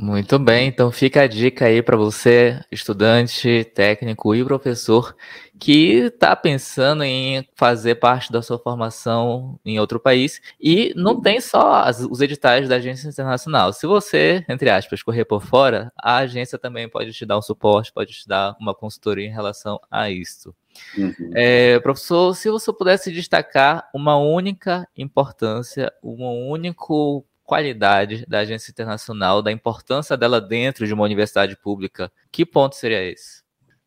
Muito 0.00 0.38
bem, 0.38 0.68
então 0.68 0.92
fica 0.92 1.22
a 1.22 1.26
dica 1.26 1.64
aí 1.64 1.82
para 1.82 1.96
você, 1.96 2.60
estudante, 2.70 3.64
técnico 3.74 4.32
e 4.32 4.44
professor, 4.44 5.12
que 5.58 6.04
está 6.04 6.36
pensando 6.36 7.02
em 7.02 7.44
fazer 7.56 7.96
parte 7.96 8.30
da 8.30 8.40
sua 8.40 8.60
formação 8.60 9.58
em 9.64 9.80
outro 9.80 9.98
país 9.98 10.40
e 10.60 10.92
não 10.94 11.20
tem 11.20 11.40
só 11.40 11.82
as, 11.82 11.98
os 11.98 12.20
editais 12.20 12.68
da 12.68 12.76
agência 12.76 13.08
internacional. 13.08 13.72
Se 13.72 13.88
você, 13.88 14.44
entre 14.48 14.70
aspas, 14.70 15.02
correr 15.02 15.24
por 15.24 15.42
fora, 15.42 15.92
a 16.00 16.18
agência 16.18 16.56
também 16.56 16.88
pode 16.88 17.12
te 17.12 17.26
dar 17.26 17.36
um 17.36 17.42
suporte, 17.42 17.92
pode 17.92 18.12
te 18.12 18.28
dar 18.28 18.56
uma 18.60 18.76
consultoria 18.76 19.26
em 19.26 19.32
relação 19.32 19.80
a 19.90 20.08
isso. 20.08 20.54
Uhum. 20.96 21.32
É, 21.34 21.80
professor, 21.80 22.36
se 22.36 22.48
você 22.48 22.72
pudesse 22.72 23.10
destacar 23.10 23.88
uma 23.92 24.16
única 24.16 24.86
importância, 24.96 25.92
um 26.04 26.48
único 26.48 27.26
qualidade 27.48 28.26
da 28.28 28.40
agência 28.40 28.70
internacional, 28.70 29.40
da 29.40 29.50
importância 29.50 30.18
dela 30.18 30.38
dentro 30.38 30.86
de 30.86 30.92
uma 30.92 31.02
universidade 31.02 31.56
pública, 31.56 32.12
que 32.30 32.44
ponto 32.44 32.76
seria 32.76 33.02
esse? 33.02 33.42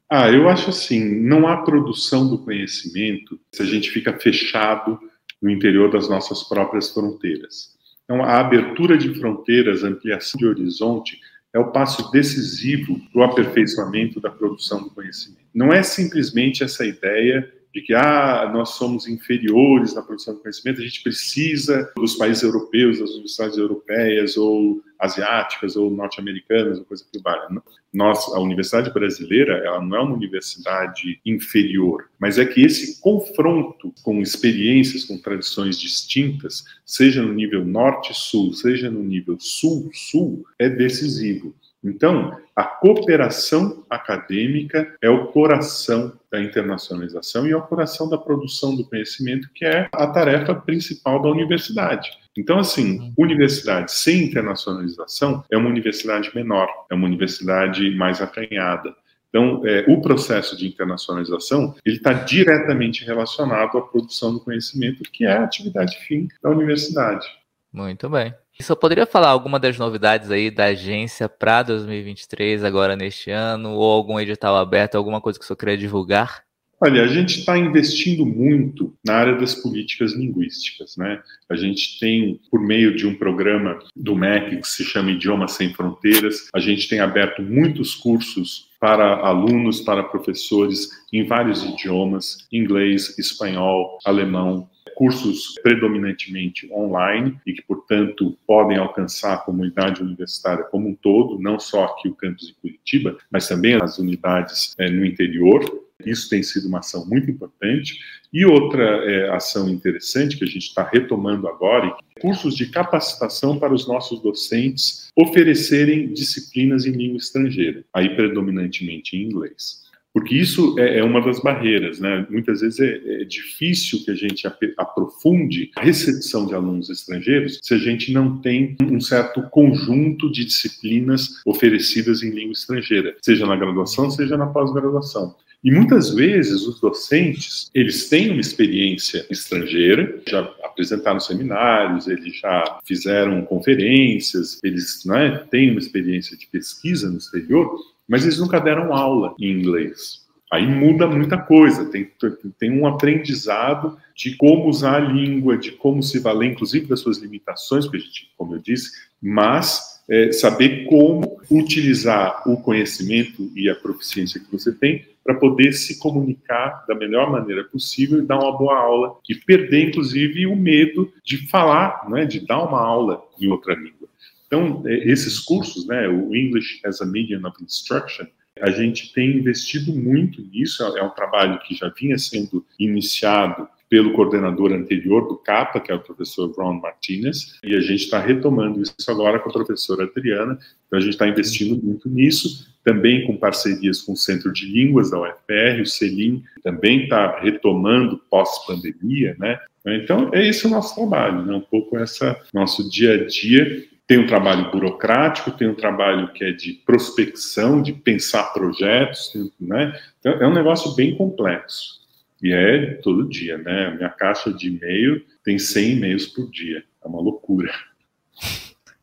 Ah, 0.10 0.32
eu 0.32 0.50
acho 0.50 0.71
assim, 0.71 1.21
não 1.21 1.47
há 1.47 1.58
produção 1.58 2.28
do 2.28 2.39
conhecimento 2.39 3.39
se 3.54 3.62
a 3.62 3.65
gente 3.65 3.91
fica 3.91 4.17
fechado 4.17 5.00
no 5.39 5.52
interior 5.52 5.91
das 5.91 6.10
nossas 6.10 6.41
próprias 6.41 6.91
fronteiras. 6.91 7.78
Então, 8.04 8.24
a 8.24 8.39
abertura 8.39 8.97
de 8.97 9.13
fronteiras, 9.13 9.84
ampliação 9.84 10.39
de 10.39 10.47
horizonte, 10.47 11.19
é 11.54 11.60
o 11.60 11.71
passo 11.71 12.10
decisivo 12.10 13.00
para 13.13 13.21
o 13.21 13.24
aperfeiçoamento 13.24 14.19
da 14.19 14.32
produção 14.32 14.82
do 14.82 14.89
conhecimento. 14.89 15.45
Não 15.54 15.71
é 15.71 15.84
simplesmente 15.84 16.63
essa 16.63 16.84
ideia 16.84 17.47
de 17.73 17.81
que 17.81 17.93
ah, 17.93 18.49
nós 18.53 18.71
somos 18.71 19.07
inferiores 19.07 19.93
na 19.93 20.01
produção 20.01 20.36
de 20.36 20.41
conhecimento, 20.41 20.81
a 20.81 20.84
gente 20.84 21.01
precisa 21.01 21.91
dos 21.95 22.15
países 22.15 22.43
europeus, 22.43 22.99
das 22.99 23.12
universidades 23.12 23.57
europeias 23.57 24.36
ou 24.36 24.84
asiáticas 24.99 25.75
ou 25.75 25.89
norte-americanas, 25.89 26.77
ou 26.77 26.86
coisa 26.86 27.03
que 27.12 27.19
vale. 27.19 27.60
Nós, 27.93 28.27
a 28.34 28.39
universidade 28.39 28.93
brasileira, 28.93 29.57
ela 29.65 29.81
não 29.81 29.97
é 29.97 30.01
uma 30.01 30.15
universidade 30.15 31.19
inferior, 31.25 32.10
mas 32.19 32.38
é 32.38 32.45
que 32.45 32.62
esse 32.62 33.01
confronto 33.01 33.93
com 34.03 34.21
experiências, 34.21 35.05
com 35.05 35.17
tradições 35.17 35.79
distintas, 35.79 36.63
seja 36.86 37.21
no 37.21 37.34
nível 37.34 37.65
norte-sul, 37.65 38.53
seja 38.53 38.91
no 38.91 39.01
nível 39.01 39.38
sul-sul, 39.39 40.45
é 40.60 40.69
decisivo. 40.69 41.55
Então, 41.83 42.37
a 42.55 42.63
cooperação 42.63 43.83
acadêmica 43.89 44.95
é 45.01 45.09
o 45.09 45.27
coração 45.27 46.13
da 46.31 46.39
internacionalização 46.41 47.47
e 47.47 47.51
é 47.51 47.57
o 47.57 47.61
coração 47.61 48.07
da 48.07 48.17
produção 48.17 48.75
do 48.75 48.85
conhecimento, 48.85 49.49
que 49.53 49.65
é 49.65 49.89
a 49.91 50.07
tarefa 50.07 50.53
principal 50.53 51.21
da 51.21 51.29
universidade. 51.29 52.11
Então, 52.37 52.59
assim, 52.59 53.13
universidade 53.17 53.91
sem 53.91 54.23
internacionalização 54.23 55.43
é 55.51 55.57
uma 55.57 55.69
universidade 55.69 56.31
menor, 56.35 56.69
é 56.89 56.93
uma 56.93 57.07
universidade 57.07 57.89
mais 57.95 58.21
acanhada. 58.21 58.95
Então, 59.29 59.61
é, 59.65 59.85
o 59.87 60.01
processo 60.01 60.57
de 60.57 60.67
internacionalização 60.67 61.73
ele 61.85 61.95
está 61.95 62.13
diretamente 62.13 63.03
relacionado 63.05 63.77
à 63.77 63.81
produção 63.81 64.33
do 64.33 64.41
conhecimento, 64.41 65.03
que 65.03 65.25
é 65.25 65.31
a 65.31 65.43
atividade 65.43 65.97
fim 66.05 66.27
da 66.43 66.49
universidade. 66.49 67.25
Muito 67.71 68.09
bem. 68.09 68.33
Só 68.62 68.76
poderia 68.76 69.06
falar 69.06 69.30
alguma 69.30 69.60
das 69.60 69.78
novidades 69.78 70.32
aí 70.32 70.52
da 70.52 70.65
agência 70.65 71.28
para 71.30 71.63
2023, 71.63 72.63
agora 72.63 72.95
neste 72.95 73.32
ano, 73.32 73.74
ou 73.74 73.91
algum 73.91 74.19
edital 74.19 74.56
aberto, 74.58 74.95
alguma 74.95 75.21
coisa 75.21 75.39
que 75.39 75.43
o 75.45 75.47
senhor 75.47 75.58
queria 75.58 75.78
divulgar? 75.78 76.43
Olha, 76.83 77.03
a 77.03 77.07
gente 77.07 77.39
está 77.39 77.55
investindo 77.59 78.25
muito 78.25 78.91
na 79.05 79.13
área 79.13 79.35
das 79.35 79.53
políticas 79.53 80.13
linguísticas, 80.13 80.97
né? 80.97 81.21
A 81.47 81.55
gente 81.55 81.99
tem, 81.99 82.41
por 82.49 82.59
meio 82.59 82.95
de 82.95 83.05
um 83.05 83.13
programa 83.13 83.77
do 83.95 84.15
MEC 84.15 84.57
que 84.57 84.67
se 84.67 84.83
chama 84.83 85.11
Idiomas 85.11 85.51
Sem 85.51 85.71
Fronteiras, 85.75 86.49
a 86.51 86.59
gente 86.59 86.89
tem 86.89 86.99
aberto 86.99 87.43
muitos 87.43 87.93
cursos 87.93 88.71
para 88.79 89.17
alunos, 89.17 89.81
para 89.81 90.01
professores 90.01 90.89
em 91.13 91.23
vários 91.23 91.63
idiomas, 91.63 92.47
inglês, 92.51 93.15
espanhol, 93.19 93.99
alemão, 94.03 94.67
cursos 94.95 95.53
predominantemente 95.61 96.71
online 96.73 97.37
e 97.45 97.53
que, 97.53 97.61
portanto, 97.61 98.35
podem 98.47 98.77
alcançar 98.77 99.33
a 99.33 99.37
comunidade 99.37 100.01
universitária 100.01 100.63
como 100.63 100.89
um 100.89 100.95
todo, 100.95 101.39
não 101.39 101.59
só 101.59 101.85
aqui 101.85 102.09
o 102.09 102.15
campus 102.15 102.47
de 102.47 102.53
Curitiba, 102.55 103.17
mas 103.31 103.47
também 103.47 103.75
as 103.75 103.99
unidades 103.99 104.73
é, 104.79 104.89
no 104.89 105.05
interior. 105.05 105.63
Isso 106.05 106.29
tem 106.29 106.41
sido 106.43 106.67
uma 106.67 106.79
ação 106.79 107.05
muito 107.05 107.29
importante. 107.29 107.99
E 108.33 108.45
outra 108.45 108.83
é, 108.83 109.29
ação 109.29 109.69
interessante 109.69 110.37
que 110.37 110.43
a 110.43 110.47
gente 110.47 110.67
está 110.67 110.87
retomando 110.87 111.47
agora, 111.47 111.95
cursos 112.21 112.55
de 112.55 112.67
capacitação 112.67 113.59
para 113.59 113.73
os 113.73 113.87
nossos 113.87 114.21
docentes 114.21 115.07
oferecerem 115.15 116.13
disciplinas 116.13 116.85
em 116.85 116.91
língua 116.91 117.17
estrangeira, 117.17 117.83
aí 117.93 118.15
predominantemente 118.15 119.17
em 119.17 119.23
inglês. 119.23 119.81
Porque 120.13 120.35
isso 120.35 120.77
é, 120.77 120.99
é 120.99 121.03
uma 121.03 121.21
das 121.21 121.41
barreiras, 121.41 121.99
né? 121.99 122.25
Muitas 122.29 122.61
vezes 122.61 122.79
é, 122.79 123.21
é 123.21 123.23
difícil 123.23 124.03
que 124.03 124.11
a 124.11 124.15
gente 124.15 124.45
aprofunde 124.77 125.71
a 125.75 125.81
recepção 125.81 126.45
de 126.45 126.53
alunos 126.53 126.89
estrangeiros 126.89 127.59
se 127.61 127.73
a 127.73 127.77
gente 127.77 128.11
não 128.11 128.37
tem 128.37 128.75
um 128.81 128.99
certo 128.99 129.41
conjunto 129.49 130.29
de 130.29 130.43
disciplinas 130.43 131.41
oferecidas 131.45 132.23
em 132.23 132.29
língua 132.29 132.53
estrangeira, 132.53 133.15
seja 133.21 133.45
na 133.45 133.55
graduação, 133.55 134.11
seja 134.11 134.35
na 134.35 134.47
pós-graduação. 134.47 135.35
E 135.63 135.71
muitas 135.71 136.10
vezes 136.13 136.65
os 136.65 136.80
docentes, 136.80 137.69
eles 137.74 138.10
têm 138.10 138.32
uma 138.32 138.41
experiência 138.41 139.26
estrangeira, 139.30 140.19
já 140.28 140.39
apresentaram 140.63 141.19
seminários, 141.19 142.08
eles 142.08 142.39
já 142.39 142.80
fizeram 142.84 143.43
conferências, 143.45 144.60
eles 144.63 145.06
né, 145.06 145.45
têm 145.52 145.69
uma 145.69 145.80
experiência 145.80 146.36
de 146.36 146.47
pesquisa 146.47 147.10
no 147.10 147.17
exterior, 147.17 147.76
mas 148.08 148.24
eles 148.24 148.39
nunca 148.39 148.60
deram 148.60 148.91
aula 148.91 149.36
em 149.39 149.52
inglês. 149.52 150.21
Aí 150.52 150.67
muda 150.67 151.08
muita 151.08 151.38
coisa, 151.38 151.86
tem, 151.86 152.12
tem 152.60 152.71
um 152.71 152.86
aprendizado 152.88 153.97
de 154.15 154.36
como 154.36 154.67
usar 154.67 154.95
a 154.95 155.00
língua, 155.00 155.58
de 155.58 155.71
como 155.71 156.02
se 156.02 156.19
valer, 156.19 156.52
inclusive 156.52 156.88
das 156.88 157.00
suas 157.00 157.19
limitações, 157.19 157.86
porque 157.86 157.97
a 157.97 158.02
gente, 158.02 158.32
como 158.36 158.56
eu 158.56 158.60
disse, 158.60 158.91
mas 159.21 160.02
é, 160.10 160.32
saber 160.32 160.86
como 160.86 161.39
utilizar 161.50 162.43
o 162.50 162.58
conhecimento 162.58 163.50
e 163.56 163.69
a 163.69 163.76
proficiência 163.76 164.41
que 164.41 164.52
você 164.52 164.74
tem 164.74 165.06
para 165.23 165.36
poder 165.36 165.73
se 165.73 165.99
comunicar 165.99 166.86
da 166.88 166.95
melhor 166.95 167.31
maneira 167.31 167.63
possível 167.63 168.19
e 168.19 168.25
dar 168.25 168.39
uma 168.39 168.57
boa 168.57 168.77
aula 168.77 169.17
e 169.29 169.36
perder, 169.36 169.89
inclusive, 169.89 170.47
o 170.47 170.55
medo 170.55 171.12
de 171.23 171.47
falar, 171.49 172.10
né, 172.10 172.25
de 172.25 172.45
dar 172.45 172.63
uma 172.63 172.81
aula 172.81 173.23
em 173.39 173.47
outra 173.47 173.73
língua. 173.75 174.10
Então, 174.47 174.84
é, 174.86 175.10
esses 175.10 175.39
cursos, 175.39 175.88
né, 175.88 176.07
o 176.07 176.36
English 176.36 176.81
as 176.86 177.01
a 177.01 177.05
Medium 177.05 177.47
of 177.47 177.63
Instruction, 177.63 178.25
a 178.60 178.69
gente 178.69 179.13
tem 179.13 179.38
investido 179.38 179.93
muito 179.93 180.41
nisso, 180.41 180.84
é 180.84 181.03
um 181.03 181.10
trabalho 181.10 181.60
que 181.60 181.73
já 181.73 181.89
vinha 181.89 182.17
sendo 182.17 182.65
iniciado 182.77 183.67
pelo 183.89 184.13
coordenador 184.13 184.71
anterior 184.71 185.27
do 185.27 185.36
CAPA, 185.36 185.81
que 185.81 185.91
é 185.91 185.95
o 185.95 185.99
professor 185.99 186.49
Ron 186.57 186.79
Martinez, 186.79 187.60
e 187.62 187.75
a 187.75 187.81
gente 187.81 188.03
está 188.03 188.19
retomando 188.19 188.81
isso 188.81 188.93
agora 189.10 189.38
com 189.39 189.49
a 189.49 189.53
professora 189.53 190.05
Adriana, 190.05 190.57
então 190.88 190.97
a 190.97 191.01
gente 191.01 191.12
está 191.13 191.27
investindo 191.27 191.81
muito 191.84 192.07
nisso, 192.10 192.70
também 192.83 193.25
com 193.25 193.37
parcerias 193.37 194.01
com 194.01 194.13
o 194.13 194.17
Centro 194.17 194.51
de 194.51 194.65
Línguas 194.65 195.11
da 195.11 195.19
UFR, 195.19 195.81
o 195.81 195.85
CELIM 195.85 196.43
também 196.63 197.03
está 197.03 197.39
retomando 197.39 198.21
pós-pandemia, 198.29 199.35
né? 199.39 199.59
Então, 199.85 200.29
é 200.33 200.47
esse 200.47 200.67
o 200.67 200.69
nosso 200.69 200.93
trabalho, 200.95 201.43
né? 201.43 201.55
um 201.55 201.61
pouco 201.61 201.97
essa 201.97 202.39
nosso 202.53 202.87
dia 202.89 203.15
a 203.15 203.25
dia 203.25 203.83
tem 204.11 204.19
um 204.19 204.27
trabalho 204.27 204.69
burocrático, 204.69 205.51
tem 205.51 205.69
um 205.69 205.73
trabalho 205.73 206.33
que 206.33 206.43
é 206.43 206.51
de 206.51 206.73
prospecção, 206.85 207.81
de 207.81 207.93
pensar 207.93 208.51
projetos, 208.51 209.31
né? 209.57 209.97
Então, 210.19 210.33
é 210.33 210.45
um 210.45 210.53
negócio 210.53 210.93
bem 210.95 211.15
complexo. 211.15 212.01
E 212.43 212.51
é 212.51 212.95
todo 212.95 213.29
dia, 213.29 213.57
né? 213.57 213.95
Minha 213.95 214.09
caixa 214.09 214.51
de 214.51 214.67
e-mail 214.67 215.23
tem 215.45 215.57
100 215.57 215.91
e-mails 215.91 216.25
por 216.25 216.51
dia. 216.51 216.83
É 217.01 217.07
uma 217.07 217.21
loucura. 217.21 217.71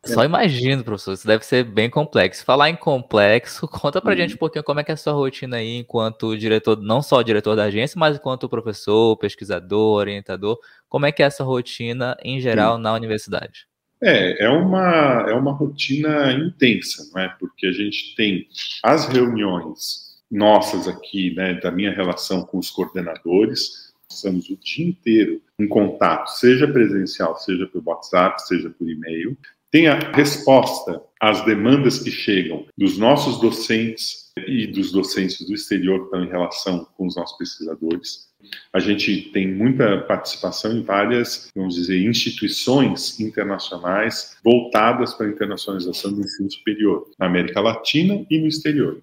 Só 0.05 0.25
imagino, 0.25 0.85
professor, 0.85 1.13
isso 1.13 1.27
deve 1.27 1.45
ser 1.45 1.65
bem 1.65 1.91
complexo. 1.91 2.45
Falar 2.45 2.71
em 2.71 2.77
complexo, 2.77 3.67
conta 3.69 4.01
pra 4.01 4.13
uhum. 4.13 4.17
gente 4.17 4.35
um 4.35 4.39
pouquinho 4.39 4.65
como 4.65 4.81
é 4.81 4.85
que 4.85 4.91
é 4.91 4.95
a 4.95 4.97
sua 4.97 5.13
rotina 5.13 5.57
aí 5.57 5.77
enquanto 5.77 6.37
diretor, 6.37 6.81
não 6.81 7.03
só 7.03 7.21
diretor 7.23 7.57
da 7.57 7.65
agência, 7.65 7.99
mas 7.99 8.17
enquanto 8.17 8.49
professor, 8.49 9.17
pesquisador, 9.17 9.97
orientador. 9.99 10.59
Como 10.89 11.07
é 11.07 11.13
que 11.13 11.23
é 11.23 11.27
essa 11.27 11.45
rotina 11.45 12.17
em 12.23 12.41
geral 12.41 12.79
na 12.79 12.95
universidade? 12.95 13.67
É, 14.01 14.45
é 14.45 14.49
uma, 14.49 15.27
é 15.29 15.35
uma 15.35 15.53
rotina 15.53 16.33
intensa, 16.33 17.11
não 17.13 17.21
é? 17.21 17.29
Porque 17.41 17.67
a 17.67 17.73
gente 17.73 18.15
tem 18.15 18.47
as 18.83 19.09
reuniões 19.09 20.09
nossas 20.31 20.87
aqui, 20.87 21.35
né, 21.35 21.55
da 21.55 21.71
minha 21.71 21.91
relação 21.91 22.43
com 22.43 22.59
os 22.59 22.71
coordenadores, 22.71 23.93
estamos 24.11 24.49
o 24.49 24.57
dia 24.57 24.89
inteiro 24.89 25.41
em 25.59 25.67
contato, 25.67 26.29
seja 26.29 26.69
presencial, 26.69 27.37
seja 27.37 27.67
por 27.67 27.83
WhatsApp, 27.85 28.47
seja 28.47 28.71
por 28.71 28.89
e-mail. 28.89 29.37
Tem 29.71 29.87
a 29.87 29.99
resposta 30.13 31.03
às 31.21 31.45
demandas 31.45 31.99
que 31.99 32.11
chegam 32.11 32.67
dos 32.77 32.97
nossos 32.97 33.39
docentes 33.39 34.33
e 34.47 34.67
dos 34.67 34.93
docentes 34.93 35.47
do 35.47 35.53
exterior 35.53 36.05
estão 36.05 36.25
em 36.25 36.29
relação 36.29 36.87
com 36.97 37.07
os 37.07 37.17
nossos 37.17 37.37
pesquisadores. 37.37 38.29
A 38.73 38.79
gente 38.79 39.31
tem 39.33 39.47
muita 39.47 39.99
participação 40.03 40.73
em 40.73 40.83
várias, 40.83 41.51
vamos 41.55 41.75
dizer, 41.75 42.03
instituições 42.03 43.21
internacionais 43.21 44.39
voltadas 44.43 45.13
para 45.13 45.27
a 45.27 45.31
internacionalização 45.31 46.15
do 46.15 46.21
ensino 46.21 46.51
superior, 46.51 47.11
na 47.19 47.27
América 47.27 47.61
Latina 47.61 48.25
e 48.31 48.39
no 48.39 48.47
exterior, 48.47 49.03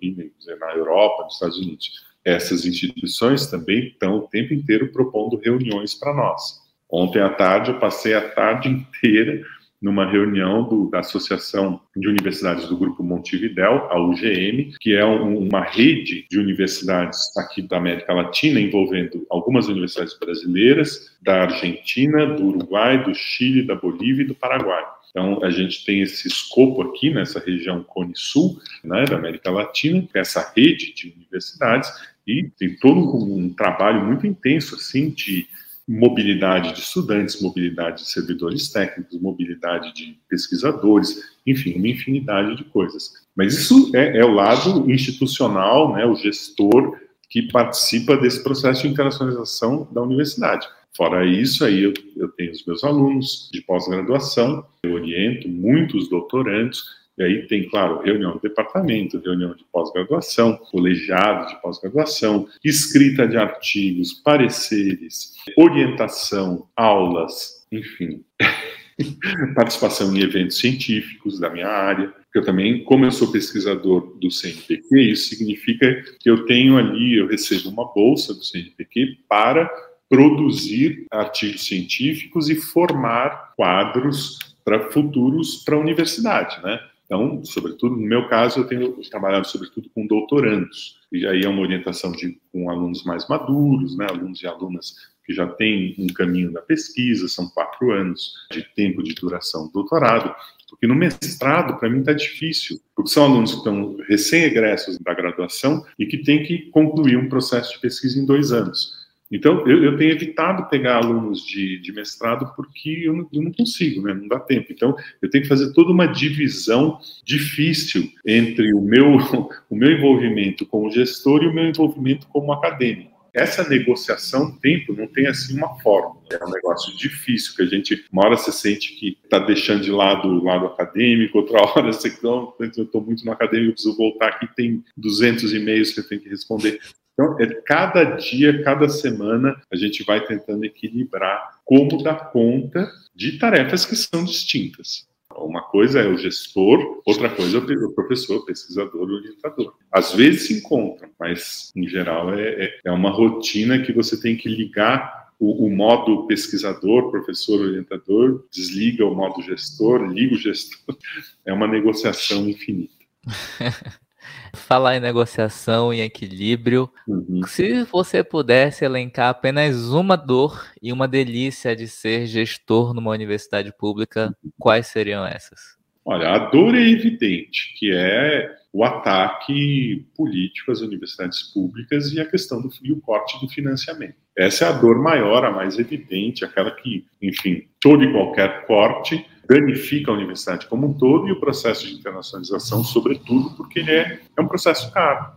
na 0.60 0.74
Europa, 0.74 1.26
nos 1.26 1.34
Estados 1.34 1.58
Unidos. 1.60 2.06
Essas 2.24 2.66
instituições 2.66 3.46
também 3.46 3.90
estão 3.90 4.18
o 4.18 4.28
tempo 4.28 4.54
inteiro 4.54 4.92
propondo 4.92 5.38
reuniões 5.38 5.94
para 5.94 6.14
nós. 6.14 6.66
Ontem 6.90 7.22
à 7.22 7.30
tarde 7.30 7.72
eu 7.72 7.80
passei 7.80 8.14
a 8.14 8.30
tarde 8.30 8.70
inteira 8.70 9.46
numa 9.86 10.10
reunião 10.10 10.68
do, 10.68 10.90
da 10.90 11.02
Associação 11.02 11.80
de 11.96 12.08
Universidades 12.08 12.68
do 12.68 12.76
Grupo 12.76 13.04
Montevidéu, 13.04 13.88
a 13.92 14.02
UGM, 14.02 14.74
que 14.82 14.96
é 14.96 15.06
um, 15.06 15.38
uma 15.38 15.62
rede 15.62 16.26
de 16.28 16.40
universidades 16.40 17.20
aqui 17.38 17.62
da 17.62 17.78
América 17.78 18.12
Latina, 18.12 18.60
envolvendo 18.60 19.28
algumas 19.30 19.68
universidades 19.68 20.18
brasileiras, 20.18 21.16
da 21.22 21.44
Argentina, 21.44 22.26
do 22.26 22.48
Uruguai, 22.48 23.04
do 23.04 23.14
Chile, 23.14 23.62
da 23.62 23.76
Bolívia 23.76 24.24
e 24.24 24.28
do 24.28 24.34
Paraguai. 24.34 24.84
Então, 25.12 25.44
a 25.44 25.52
gente 25.52 25.86
tem 25.86 26.02
esse 26.02 26.28
escopo 26.28 26.82
aqui 26.82 27.12
nessa 27.12 27.40
região 27.40 27.84
Cone 27.84 28.14
Sul, 28.16 28.60
né, 28.84 29.06
da 29.06 29.18
América 29.18 29.52
Latina, 29.52 30.04
essa 30.16 30.52
rede 30.58 30.96
de 30.96 31.14
universidades, 31.16 31.92
e 32.26 32.50
tem 32.58 32.76
todo 32.78 33.16
um, 33.16 33.38
um 33.38 33.54
trabalho 33.54 34.04
muito 34.04 34.26
intenso, 34.26 34.74
assim, 34.74 35.12
de 35.12 35.46
mobilidade 35.88 36.74
de 36.74 36.80
estudantes, 36.80 37.42
mobilidade 37.42 38.04
de 38.04 38.10
servidores 38.10 38.70
técnicos, 38.70 39.22
mobilidade 39.22 39.94
de 39.94 40.18
pesquisadores, 40.28 41.22
enfim, 41.46 41.76
uma 41.76 41.88
infinidade 41.88 42.56
de 42.56 42.64
coisas. 42.64 43.14
Mas 43.36 43.54
isso 43.54 43.92
é, 43.96 44.18
é 44.18 44.26
o 44.26 44.34
lado 44.34 44.90
institucional, 44.90 45.94
né, 45.94 46.06
o 46.06 46.16
gestor 46.16 46.98
que 47.30 47.44
participa 47.52 48.18
desse 48.18 48.44
processo 48.44 48.84
de 48.84 48.88
internacionalização 48.88 49.88
da 49.92 50.02
universidade. 50.02 50.68
Fora 50.96 51.26
isso, 51.26 51.66
aí 51.66 51.84
eu, 51.84 51.94
eu 52.16 52.30
tenho 52.30 52.52
os 52.52 52.66
meus 52.66 52.84
alunos 52.84 53.50
de 53.52 53.62
pós-graduação, 53.62 54.66
eu 54.84 54.94
oriento 54.94 55.48
muitos 55.50 56.10
doutorandos, 56.10 56.86
e 57.18 57.24
aí 57.24 57.48
tem, 57.48 57.70
claro, 57.70 58.02
reunião 58.02 58.34
do 58.34 58.42
departamento, 58.42 59.22
reunião 59.24 59.56
de 59.56 59.64
pós-graduação, 59.72 60.58
colegiado 60.58 61.48
de 61.48 61.62
pós-graduação, 61.62 62.48
escrita 62.64 63.26
de 63.26 63.38
artigos, 63.38 64.14
pareceres, 64.14 65.34
orientação, 65.58 66.68
aulas, 66.76 67.66
enfim. 67.72 68.24
Participação 69.56 70.16
em 70.16 70.22
eventos 70.22 70.58
científicos 70.58 71.40
da 71.40 71.50
minha 71.50 71.68
área. 71.68 72.14
Eu 72.34 72.44
também, 72.44 72.84
como 72.84 73.06
eu 73.06 73.12
sou 73.12 73.32
pesquisador 73.32 74.18
do 74.20 74.30
CNPq, 74.30 75.12
isso 75.12 75.30
significa 75.30 76.04
que 76.20 76.30
eu 76.30 76.46
tenho 76.46 76.78
ali, 76.78 77.18
eu 77.18 77.28
recebo 77.28 77.70
uma 77.70 77.94
bolsa 77.94 78.34
do 78.34 78.44
CNPq 78.44 79.20
para 79.28 79.70
produzir 80.10 81.06
artigos 81.12 81.66
científicos 81.66 82.50
e 82.50 82.56
formar 82.56 83.54
quadros 83.56 84.38
para 84.64 84.92
futuros 84.92 85.64
para 85.64 85.76
a 85.76 85.80
universidade, 85.80 86.62
né? 86.62 86.80
Então, 87.06 87.44
sobretudo, 87.46 87.96
no 87.96 88.06
meu 88.06 88.28
caso, 88.28 88.60
eu 88.60 88.68
tenho 88.68 88.92
trabalhado 89.10 89.48
sobretudo 89.48 89.90
com 89.94 90.08
doutorandos, 90.08 91.00
e 91.12 91.26
aí 91.28 91.44
é 91.44 91.50
uma 91.50 91.62
orientação 91.62 92.12
de, 92.12 92.40
com 92.52 92.70
alunos 92.70 93.04
mais 93.04 93.28
maduros, 93.28 93.96
né, 93.96 94.08
alunos 94.10 94.42
e 94.42 94.48
alunas 94.48 94.96
que 95.26 95.34
já 95.34 95.48
têm 95.48 95.96
um 95.98 96.08
caminho 96.08 96.52
da 96.52 96.62
pesquisa, 96.62 97.28
são 97.28 97.50
quatro 97.50 97.92
anos 97.92 98.34
de 98.52 98.64
tempo 98.76 99.02
de 99.02 99.14
duração 99.16 99.68
do 99.68 99.74
doutorado, 99.74 100.36
Porque 100.70 100.88
no 100.88 100.96
mestrado, 100.96 101.80
para 101.80 101.90
mim, 101.90 102.00
está 102.00 102.14
difícil, 102.14 102.80
porque 102.96 103.12
são 103.12 103.24
alunos 103.24 103.52
que 103.52 103.58
estão 103.58 103.98
recém-egressos 104.08 104.98
da 105.00 105.14
graduação 105.14 105.86
e 105.98 106.06
que 106.06 106.18
têm 106.18 106.44
que 106.44 106.70
concluir 106.72 107.18
um 107.18 107.30
processo 107.30 107.74
de 107.74 107.80
pesquisa 107.80 108.20
em 108.20 108.26
dois 108.26 108.52
anos. 108.52 109.05
Então, 109.36 109.68
eu, 109.68 109.84
eu, 109.84 109.98
tenho 109.98 110.12
evitado 110.12 110.70
pegar 110.70 110.96
alunos 110.96 111.46
de, 111.46 111.78
de 111.80 111.92
mestrado 111.92 112.54
porque 112.56 113.02
eu 113.04 113.14
não, 113.14 113.28
eu 113.34 113.42
não, 113.42 113.52
consigo, 113.52 114.02
né? 114.02 114.14
não 114.14 114.30
dá 114.30 114.40
tempo. 114.40 114.68
Então, 114.72 114.96
eu 115.22 115.30
tenho 115.30 115.44
que 115.44 115.50
fazer 115.50 115.74
toda 115.74 115.92
uma 115.92 116.06
divisão 116.08 116.98
difícil 117.24 118.10
entre 118.26 118.74
o 118.74 118.82
meu, 118.82 119.18
o 119.70 119.76
meu 119.76 119.92
envolvimento 119.92 120.66
como 120.66 120.90
gestor 120.90 121.44
e 121.44 121.48
o 121.48 121.54
meu 121.54 121.66
envolvimento 121.66 122.28
como 122.28 122.54
acadêmico. 122.54 123.14
Essa 123.34 123.68
negociação 123.68 124.58
tempo 124.60 124.94
não 124.94 125.08
tem 125.08 125.28
assim 125.28 125.58
uma 125.58 125.78
fórmula, 125.82 126.22
é 126.32 126.42
um 126.42 126.50
negócio 126.50 126.96
difícil 126.96 127.54
que 127.54 127.64
a 127.64 127.66
gente, 127.66 128.06
uma 128.10 128.26
hora 128.26 128.38
você 128.38 128.50
sente 128.50 128.96
que 128.96 129.18
está 129.22 129.38
deixando 129.40 129.84
de 129.84 129.92
lado 129.92 130.30
o 130.30 130.42
lado 130.42 130.68
acadêmico, 130.68 131.40
outra 131.40 131.60
hora 131.68 131.92
você 131.92 132.18
não, 132.24 132.54
eu 132.58 132.84
estou 132.86 133.02
muito 133.02 133.26
no 133.26 133.34
acadêmico, 133.34 133.74
preciso 133.74 133.98
voltar 133.98 134.30
aqui, 134.30 134.48
tem 134.56 134.82
200 134.96 135.54
e-mails 135.54 135.92
que 135.92 136.00
eu 136.00 136.08
tenho 136.08 136.22
que 136.22 136.30
responder. 136.30 136.80
Então, 137.16 137.40
é 137.40 137.48
cada 137.66 138.04
dia, 138.04 138.62
cada 138.62 138.90
semana, 138.90 139.60
a 139.72 139.76
gente 139.76 140.04
vai 140.04 140.24
tentando 140.26 140.66
equilibrar 140.66 141.60
como 141.64 142.04
dar 142.04 142.30
conta 142.32 142.92
de 143.16 143.40
tarefas 143.40 143.86
que 143.86 143.96
são 143.96 144.26
distintas. 144.26 145.08
Uma 145.34 145.64
coisa 145.64 146.02
é 146.02 146.08
o 146.08 146.18
gestor, 146.18 147.02
outra 147.06 147.30
coisa 147.30 147.58
é 147.58 147.62
o 147.62 147.92
professor, 147.92 148.46
pesquisador, 148.46 149.10
orientador. 149.10 149.74
Às 149.92 150.14
vezes 150.14 150.48
se 150.48 150.60
encontram, 150.60 151.10
mas 151.20 151.72
em 151.76 151.88
geral 151.88 152.34
é, 152.34 152.66
é, 152.66 152.80
é 152.86 152.92
uma 152.92 153.10
rotina 153.10 153.82
que 153.82 153.94
você 153.94 154.20
tem 154.20 154.36
que 154.36 154.50
ligar 154.50 155.26
o, 155.40 155.66
o, 155.66 155.70
modo 155.70 156.28
pesquisador, 156.28 157.12
professor, 157.12 157.60
orientador, 157.60 158.46
desliga 158.52 159.06
o 159.06 159.14
modo 159.14 159.42
gestor, 159.42 160.06
liga 160.06 160.36
o 160.36 160.38
gestor. 160.38 160.96
É 161.48 161.54
uma 161.54 161.68
negociação 161.68 162.50
infinita. 162.50 163.06
Falar 164.54 164.96
em 164.96 165.00
negociação 165.00 165.94
e 165.94 166.02
equilíbrio, 166.02 166.90
uhum. 167.08 167.42
se 167.46 167.84
você 167.84 168.24
pudesse 168.24 168.86
elencar 168.86 169.30
apenas 169.30 169.90
uma 169.90 170.16
dor 170.16 170.66
e 170.82 170.94
uma 170.94 171.08
delícia 171.08 171.76
de 171.76 171.88
ser 171.88 172.26
gestor 172.26 172.94
numa 172.94 173.12
universidade 173.12 173.74
pública, 173.78 174.36
quais 174.58 174.88
seriam 174.88 175.26
essas? 175.26 175.76
Olha, 176.08 176.30
a 176.30 176.38
dor 176.38 176.76
é 176.76 176.88
evidente, 176.88 177.74
que 177.80 177.92
é 177.92 178.56
o 178.72 178.84
ataque 178.84 180.06
político 180.16 180.72
às 180.72 180.82
universidades 180.82 181.42
públicas 181.52 182.14
e 182.14 182.20
a 182.20 182.26
questão 182.26 182.62
do 182.62 182.70
e 182.84 182.92
o 182.92 183.02
corte 183.02 183.40
do 183.40 183.50
financiamento. 183.50 184.16
Essa 184.38 184.66
é 184.66 184.68
a 184.68 184.72
dor 184.74 185.02
maior, 185.02 185.44
a 185.44 185.52
mais 185.52 185.80
evidente, 185.80 186.46
aquela 186.46 186.70
que, 186.70 187.06
enfim, 187.20 187.68
todo 187.80 188.04
e 188.04 188.12
qualquer 188.12 188.68
corte 188.68 189.26
danifica 189.48 190.12
a 190.12 190.14
universidade 190.14 190.68
como 190.68 190.88
um 190.88 190.94
todo 190.94 191.28
e 191.28 191.32
o 191.32 191.40
processo 191.40 191.88
de 191.88 191.94
internacionalização, 191.94 192.84
sobretudo, 192.84 193.52
porque 193.56 193.80
ele 193.80 193.92
é, 193.92 194.20
é 194.38 194.42
um 194.42 194.48
processo 194.48 194.92
caro. 194.92 195.32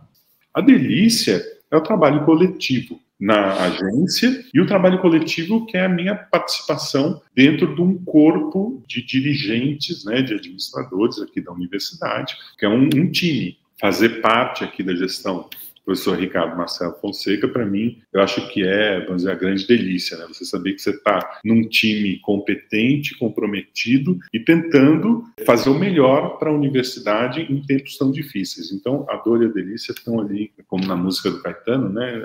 A 0.53 0.61
delícia 0.61 1.43
é 1.71 1.77
o 1.77 1.81
trabalho 1.81 2.25
coletivo 2.25 2.99
na 3.19 3.53
agência 3.63 4.45
e 4.53 4.61
o 4.61 4.65
trabalho 4.65 4.99
coletivo 4.99 5.65
que 5.65 5.75
é 5.75 5.85
a 5.85 5.89
minha 5.89 6.15
participação 6.15 7.21
dentro 7.35 7.75
de 7.75 7.81
um 7.81 7.97
corpo 8.03 8.81
de 8.87 9.05
dirigentes, 9.05 10.05
né, 10.05 10.21
de 10.21 10.33
administradores 10.33 11.19
aqui 11.19 11.41
da 11.41 11.51
universidade, 11.51 12.37
que 12.57 12.65
é 12.65 12.69
um, 12.69 12.85
um 12.95 13.11
time, 13.11 13.57
fazer 13.79 14.21
parte 14.21 14.63
aqui 14.63 14.81
da 14.81 14.95
gestão 14.95 15.49
professor 15.89 16.19
Ricardo 16.19 16.55
Marcelo 16.55 16.93
Fonseca, 17.01 17.47
para 17.47 17.65
mim, 17.65 17.99
eu 18.13 18.21
acho 18.21 18.47
que 18.49 18.63
é, 18.63 18.99
vamos 19.05 19.23
dizer, 19.23 19.31
a 19.31 19.35
grande 19.35 19.65
delícia, 19.65 20.15
né? 20.17 20.25
Você 20.27 20.45
saber 20.45 20.73
que 20.73 20.81
você 20.81 20.91
está 20.91 21.39
num 21.43 21.67
time 21.67 22.19
competente, 22.19 23.17
comprometido 23.17 24.19
e 24.31 24.39
tentando 24.39 25.23
fazer 25.47 25.71
o 25.71 25.73
melhor 25.73 26.37
para 26.37 26.51
a 26.51 26.53
universidade 26.53 27.41
em 27.41 27.63
tempos 27.63 27.97
tão 27.97 28.11
difíceis. 28.11 28.71
Então, 28.71 29.03
a 29.09 29.15
dor 29.15 29.41
e 29.41 29.47
a 29.47 29.49
delícia 29.49 29.91
estão 29.91 30.19
ali, 30.19 30.51
como 30.67 30.85
na 30.85 30.95
música 30.95 31.31
do 31.31 31.41
Caetano, 31.41 31.89
né? 31.89 32.23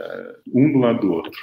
Um 0.53 0.71
do 0.71 0.79
lado 0.81 1.01
do 1.01 1.13
outro. 1.13 1.41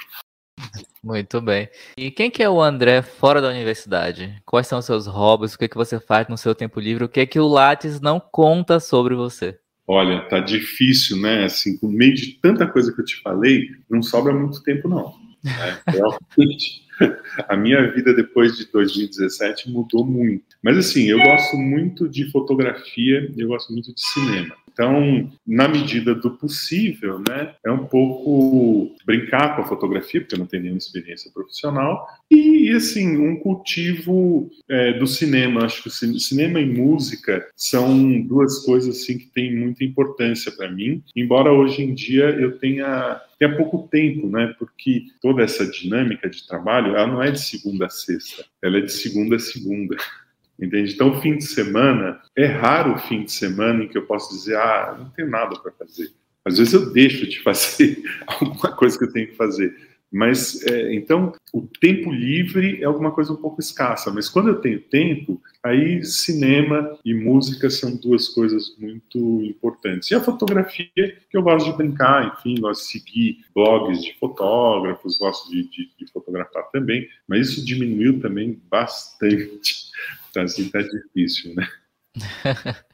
Muito 1.02 1.40
bem. 1.40 1.68
E 1.96 2.12
quem 2.12 2.30
que 2.30 2.40
é 2.40 2.48
o 2.48 2.62
André 2.62 3.02
fora 3.02 3.40
da 3.40 3.48
universidade? 3.48 4.40
Quais 4.46 4.68
são 4.68 4.78
os 4.78 4.84
seus 4.84 5.08
hobbies? 5.08 5.54
O 5.54 5.58
que, 5.58 5.64
é 5.64 5.68
que 5.68 5.76
você 5.76 5.98
faz 5.98 6.28
no 6.28 6.38
seu 6.38 6.54
tempo 6.54 6.78
livre? 6.78 7.02
O 7.02 7.08
que 7.08 7.20
é 7.20 7.26
que 7.26 7.40
o 7.40 7.48
Lattes 7.48 8.00
não 8.00 8.20
conta 8.20 8.78
sobre 8.78 9.16
você? 9.16 9.58
Olha, 9.94 10.22
tá 10.22 10.40
difícil, 10.40 11.18
né? 11.18 11.44
Assim, 11.44 11.78
no 11.82 11.90
meio 11.90 12.14
de 12.14 12.38
tanta 12.40 12.66
coisa 12.66 12.90
que 12.90 12.98
eu 13.02 13.04
te 13.04 13.20
falei, 13.20 13.72
não 13.90 14.02
sobra 14.02 14.32
muito 14.32 14.62
tempo, 14.62 14.88
não. 14.88 15.14
Né? 15.44 15.78
Realmente, 15.86 16.82
a 17.48 17.56
minha 17.56 17.90
vida 17.92 18.14
depois 18.14 18.56
de 18.56 18.70
2017 18.70 19.70
mudou 19.70 20.04
muito. 20.04 20.44
Mas 20.62 20.76
assim, 20.78 21.04
eu 21.04 21.18
gosto 21.18 21.56
muito 21.56 22.08
de 22.08 22.30
fotografia, 22.30 23.30
eu 23.36 23.48
gosto 23.48 23.72
muito 23.72 23.94
de 23.94 24.00
cinema. 24.00 24.54
Então, 24.72 25.30
na 25.46 25.68
medida 25.68 26.14
do 26.14 26.30
possível, 26.30 27.22
né, 27.28 27.54
é 27.64 27.70
um 27.70 27.86
pouco 27.86 28.94
brincar 29.04 29.54
com 29.54 29.62
a 29.62 29.66
fotografia, 29.66 30.20
porque 30.20 30.34
eu 30.34 30.38
não 30.38 30.46
tenho 30.46 30.62
nenhuma 30.62 30.78
experiência 30.78 31.30
profissional, 31.30 32.06
e, 32.30 32.70
assim, 32.70 33.18
um 33.18 33.36
cultivo 33.36 34.50
é, 34.68 34.94
do 34.94 35.06
cinema. 35.06 35.64
Acho 35.64 35.82
que 35.82 35.90
cinema 35.90 36.60
e 36.60 36.66
música 36.66 37.46
são 37.54 38.22
duas 38.22 38.64
coisas 38.64 38.96
assim 38.96 39.18
que 39.18 39.26
têm 39.26 39.54
muita 39.54 39.84
importância 39.84 40.50
para 40.50 40.70
mim, 40.70 41.02
embora 41.14 41.52
hoje 41.52 41.82
em 41.82 41.94
dia 41.94 42.30
eu 42.30 42.58
tenha 42.58 43.20
tenha 43.42 43.56
pouco 43.56 43.88
tempo, 43.88 44.28
né? 44.28 44.54
Porque 44.58 45.06
toda 45.20 45.42
essa 45.42 45.66
dinâmica 45.66 46.30
de 46.30 46.46
trabalho, 46.46 46.94
ela 46.96 47.06
não 47.06 47.22
é 47.22 47.30
de 47.32 47.40
segunda 47.40 47.86
a 47.86 47.90
sexta, 47.90 48.44
ela 48.62 48.78
é 48.78 48.82
de 48.82 48.92
segunda 48.92 49.36
a 49.36 49.40
segunda. 49.40 49.96
Entende? 50.60 50.92
Então, 50.92 51.20
fim 51.20 51.36
de 51.36 51.44
semana, 51.44 52.20
é 52.36 52.46
raro 52.46 52.94
o 52.94 52.98
fim 52.98 53.24
de 53.24 53.32
semana 53.32 53.82
em 53.82 53.88
que 53.88 53.98
eu 53.98 54.06
posso 54.06 54.32
dizer, 54.32 54.56
ah, 54.56 54.96
não 54.96 55.10
tenho 55.10 55.28
nada 55.28 55.58
para 55.58 55.72
fazer. 55.72 56.12
Às 56.44 56.58
vezes 56.58 56.72
eu 56.72 56.92
deixo 56.92 57.26
de 57.26 57.40
fazer 57.42 58.00
alguma 58.26 58.76
coisa 58.76 58.96
que 58.96 59.04
eu 59.04 59.12
tenho 59.12 59.28
que 59.28 59.36
fazer. 59.36 59.74
Mas, 60.12 60.62
é, 60.66 60.94
então, 60.94 61.32
o 61.54 61.62
tempo 61.62 62.12
livre 62.12 62.82
é 62.82 62.84
alguma 62.84 63.10
coisa 63.10 63.32
um 63.32 63.36
pouco 63.36 63.60
escassa. 63.60 64.12
Mas 64.12 64.28
quando 64.28 64.48
eu 64.48 64.60
tenho 64.60 64.78
tempo, 64.78 65.40
aí 65.62 66.04
cinema 66.04 66.98
e 67.02 67.14
música 67.14 67.70
são 67.70 67.96
duas 67.96 68.28
coisas 68.28 68.76
muito 68.78 69.18
importantes. 69.42 70.10
E 70.10 70.14
a 70.14 70.20
fotografia, 70.20 70.90
que 70.94 71.36
eu 71.36 71.42
gosto 71.42 71.70
de 71.70 71.76
brincar, 71.78 72.36
enfim, 72.36 72.60
gosto 72.60 72.82
de 72.82 72.88
seguir 72.88 73.44
blogs 73.54 74.02
de 74.02 74.14
fotógrafos, 74.18 75.16
gosto 75.16 75.50
de, 75.50 75.62
de, 75.70 75.90
de 75.98 76.12
fotografar 76.12 76.64
também. 76.70 77.08
Mas 77.26 77.48
isso 77.48 77.64
diminuiu 77.64 78.20
também 78.20 78.60
bastante. 78.70 79.90
Então, 80.28 80.42
assim, 80.42 80.68
tá 80.68 80.82
difícil, 80.82 81.54
né? 81.54 81.66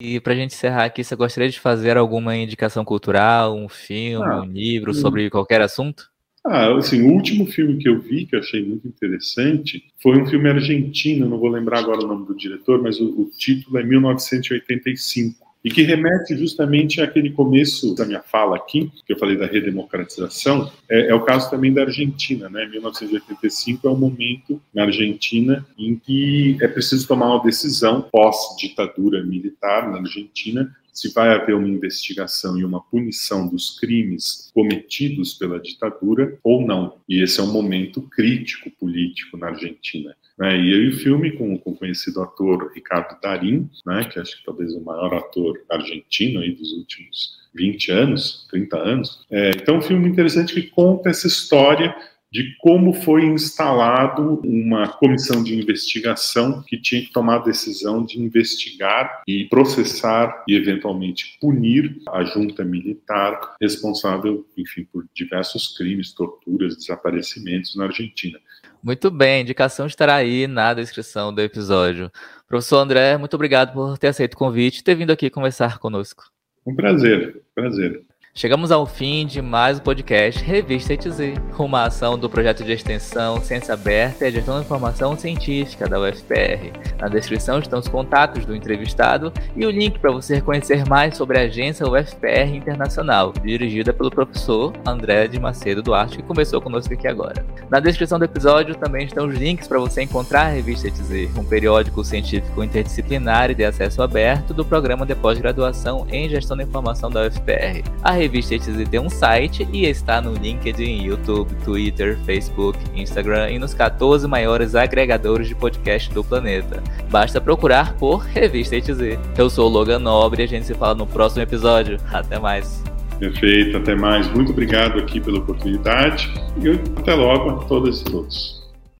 E 0.00 0.20
para 0.20 0.32
a 0.32 0.36
gente 0.36 0.54
encerrar 0.54 0.84
aqui, 0.84 1.04
você 1.04 1.14
gostaria 1.14 1.50
de 1.50 1.58
fazer 1.60 1.96
alguma 1.96 2.36
indicação 2.36 2.84
cultural, 2.84 3.56
um 3.56 3.68
filme, 3.68 4.24
ah, 4.24 4.42
um 4.42 4.44
livro 4.44 4.94
sobre 4.94 5.28
qualquer 5.28 5.60
assunto? 5.60 6.10
Ah, 6.50 6.74
assim, 6.78 7.02
o 7.02 7.12
último 7.12 7.46
filme 7.46 7.76
que 7.76 7.88
eu 7.88 8.00
vi, 8.00 8.24
que 8.24 8.34
eu 8.34 8.40
achei 8.40 8.64
muito 8.64 8.88
interessante, 8.88 9.84
foi 10.02 10.18
um 10.18 10.26
filme 10.26 10.48
argentino, 10.48 11.28
não 11.28 11.38
vou 11.38 11.50
lembrar 11.50 11.80
agora 11.80 12.02
o 12.02 12.06
nome 12.06 12.26
do 12.26 12.34
diretor, 12.34 12.82
mas 12.82 12.98
o, 12.98 13.04
o 13.20 13.30
título 13.36 13.78
é 13.78 13.82
1985 13.82 15.46
e 15.62 15.70
que 15.70 15.82
remete 15.82 16.36
justamente 16.36 17.02
àquele 17.02 17.30
começo 17.30 17.94
da 17.94 18.06
minha 18.06 18.22
fala 18.22 18.56
aqui, 18.56 18.90
que 19.04 19.12
eu 19.12 19.18
falei 19.18 19.36
da 19.36 19.44
redemocratização, 19.44 20.70
é, 20.88 21.08
é 21.08 21.14
o 21.14 21.20
caso 21.20 21.50
também 21.50 21.72
da 21.72 21.82
Argentina, 21.82 22.48
né? 22.48 22.64
1985 22.66 23.86
é 23.86 23.90
o 23.90 23.96
momento 23.96 24.62
na 24.72 24.84
Argentina 24.84 25.66
em 25.76 25.96
que 25.96 26.56
é 26.62 26.68
preciso 26.68 27.06
tomar 27.06 27.26
uma 27.26 27.42
decisão 27.42 28.00
pós-ditadura 28.00 29.22
militar 29.22 29.90
na 29.90 29.98
Argentina 29.98 30.74
se 31.00 31.12
vai 31.12 31.30
haver 31.30 31.54
uma 31.54 31.68
investigação 31.68 32.58
e 32.58 32.64
uma 32.64 32.80
punição 32.80 33.46
dos 33.46 33.78
crimes 33.78 34.50
cometidos 34.52 35.34
pela 35.34 35.60
ditadura 35.60 36.38
ou 36.42 36.66
não. 36.66 36.98
E 37.08 37.22
esse 37.22 37.38
é 37.38 37.42
um 37.42 37.52
momento 37.52 38.02
crítico 38.02 38.70
político 38.70 39.36
na 39.36 39.48
Argentina. 39.48 40.16
Né? 40.38 40.56
E 40.56 40.74
aí 40.74 40.88
o 40.88 40.96
filme 40.96 41.32
com, 41.32 41.56
com 41.58 41.70
o 41.70 41.76
conhecido 41.76 42.22
ator 42.22 42.72
Ricardo 42.74 43.20
Darim, 43.20 43.68
né, 43.86 44.04
que 44.04 44.18
acho 44.18 44.38
que 44.38 44.44
talvez 44.44 44.74
o 44.74 44.80
maior 44.80 45.14
ator 45.14 45.60
argentino 45.70 46.40
aí 46.40 46.52
dos 46.52 46.72
últimos 46.72 47.38
20 47.54 47.92
anos, 47.92 48.46
30 48.50 48.76
anos. 48.76 49.26
É, 49.30 49.50
então, 49.50 49.78
um 49.78 49.82
filme 49.82 50.08
interessante 50.08 50.54
que 50.54 50.62
conta 50.62 51.10
essa 51.10 51.26
história 51.26 51.94
de 52.30 52.54
como 52.58 52.92
foi 52.92 53.24
instalado 53.24 54.40
uma 54.44 54.88
comissão 54.88 55.42
de 55.42 55.58
investigação 55.58 56.62
que 56.62 56.80
tinha 56.80 57.02
que 57.02 57.12
tomar 57.12 57.36
a 57.36 57.44
decisão 57.44 58.04
de 58.04 58.20
investigar 58.20 59.22
e 59.26 59.46
processar 59.46 60.44
e 60.46 60.54
eventualmente 60.54 61.38
punir 61.40 61.96
a 62.08 62.24
junta 62.24 62.64
militar 62.64 63.56
responsável, 63.60 64.46
enfim, 64.56 64.84
por 64.92 65.06
diversos 65.14 65.76
crimes, 65.76 66.12
torturas, 66.12 66.76
desaparecimentos 66.76 67.74
na 67.76 67.84
Argentina. 67.84 68.38
Muito 68.82 69.10
bem, 69.10 69.38
a 69.38 69.40
indicação 69.40 69.86
estará 69.86 70.16
aí 70.16 70.46
na 70.46 70.74
descrição 70.74 71.34
do 71.34 71.40
episódio. 71.40 72.10
Professor 72.46 72.78
André, 72.78 73.16
muito 73.16 73.34
obrigado 73.34 73.72
por 73.72 73.98
ter 73.98 74.08
aceito 74.08 74.34
o 74.34 74.38
convite 74.38 74.78
e 74.78 74.84
ter 74.84 74.94
vindo 74.94 75.10
aqui 75.10 75.30
conversar 75.30 75.78
conosco. 75.78 76.24
Um 76.66 76.74
prazer, 76.74 77.42
prazer. 77.54 78.07
Chegamos 78.38 78.70
ao 78.70 78.86
fim 78.86 79.26
de 79.26 79.42
mais 79.42 79.80
um 79.80 79.82
podcast 79.82 80.44
Revista 80.44 80.92
ETZ, 80.92 81.18
uma 81.58 81.86
ação 81.86 82.16
do 82.16 82.30
projeto 82.30 82.62
de 82.62 82.70
extensão 82.70 83.42
Ciência 83.42 83.74
Aberta 83.74 84.28
e 84.28 84.30
Gestão 84.30 84.54
da 84.54 84.60
Informação 84.60 85.18
Científica 85.18 85.88
da 85.88 85.98
UFPR. 85.98 86.70
Na 87.00 87.08
descrição 87.08 87.58
estão 87.58 87.80
os 87.80 87.88
contatos 87.88 88.46
do 88.46 88.54
entrevistado 88.54 89.32
e 89.56 89.66
o 89.66 89.70
link 89.70 89.98
para 89.98 90.12
você 90.12 90.40
conhecer 90.40 90.86
mais 90.86 91.16
sobre 91.16 91.36
a 91.36 91.42
agência 91.42 91.84
UFPR 91.84 92.54
Internacional, 92.54 93.32
dirigida 93.42 93.92
pelo 93.92 94.08
professor 94.08 94.72
André 94.86 95.26
de 95.26 95.40
Macedo 95.40 95.82
Duarte, 95.82 96.18
que 96.18 96.22
começou 96.22 96.60
conosco 96.60 96.94
aqui 96.94 97.08
agora. 97.08 97.44
Na 97.68 97.80
descrição 97.80 98.20
do 98.20 98.24
episódio 98.24 98.76
também 98.76 99.06
estão 99.06 99.26
os 99.26 99.34
links 99.34 99.66
para 99.66 99.80
você 99.80 100.02
encontrar 100.02 100.42
a 100.42 100.50
Revista 100.50 100.86
ETZ, 100.86 101.36
um 101.36 101.44
periódico 101.44 102.04
científico 102.04 102.62
interdisciplinar 102.62 103.50
e 103.50 103.56
de 103.56 103.64
acesso 103.64 104.00
aberto 104.00 104.54
do 104.54 104.64
programa 104.64 105.04
de 105.04 105.16
pós-graduação 105.16 106.06
em 106.08 106.28
Gestão 106.28 106.56
da 106.56 106.62
Informação 106.62 107.10
da 107.10 107.26
UFPR. 107.26 107.82
A 108.00 108.12
revista 108.28 108.54
ETZ 108.54 108.88
tem 108.88 109.00
um 109.00 109.08
site 109.08 109.66
e 109.72 109.86
está 109.86 110.20
no 110.20 110.34
LinkedIn, 110.34 111.02
YouTube, 111.02 111.54
Twitter, 111.64 112.18
Facebook, 112.24 112.78
Instagram 112.94 113.50
e 113.50 113.58
nos 113.58 113.72
14 113.72 114.28
maiores 114.28 114.74
agregadores 114.74 115.48
de 115.48 115.54
podcast 115.54 116.12
do 116.12 116.22
planeta. 116.22 116.82
Basta 117.10 117.40
procurar 117.40 117.94
por 117.94 118.18
Revista 118.18 118.76
ETZ. 118.76 119.18
Eu 119.36 119.48
sou 119.48 119.66
o 119.66 119.72
Logan 119.72 119.98
Nobre 119.98 120.42
e 120.42 120.44
a 120.44 120.48
gente 120.48 120.66
se 120.66 120.74
fala 120.74 120.94
no 120.94 121.06
próximo 121.06 121.42
episódio. 121.42 121.98
Até 122.12 122.38
mais. 122.38 122.84
Perfeito, 123.18 123.78
até 123.78 123.96
mais. 123.96 124.28
Muito 124.32 124.52
obrigado 124.52 124.98
aqui 124.98 125.20
pela 125.20 125.38
oportunidade 125.38 126.30
e 126.62 127.00
até 127.00 127.14
logo 127.14 127.50
a 127.50 127.64
todas 127.64 128.02
e 128.02 128.04
todos. 128.04 128.57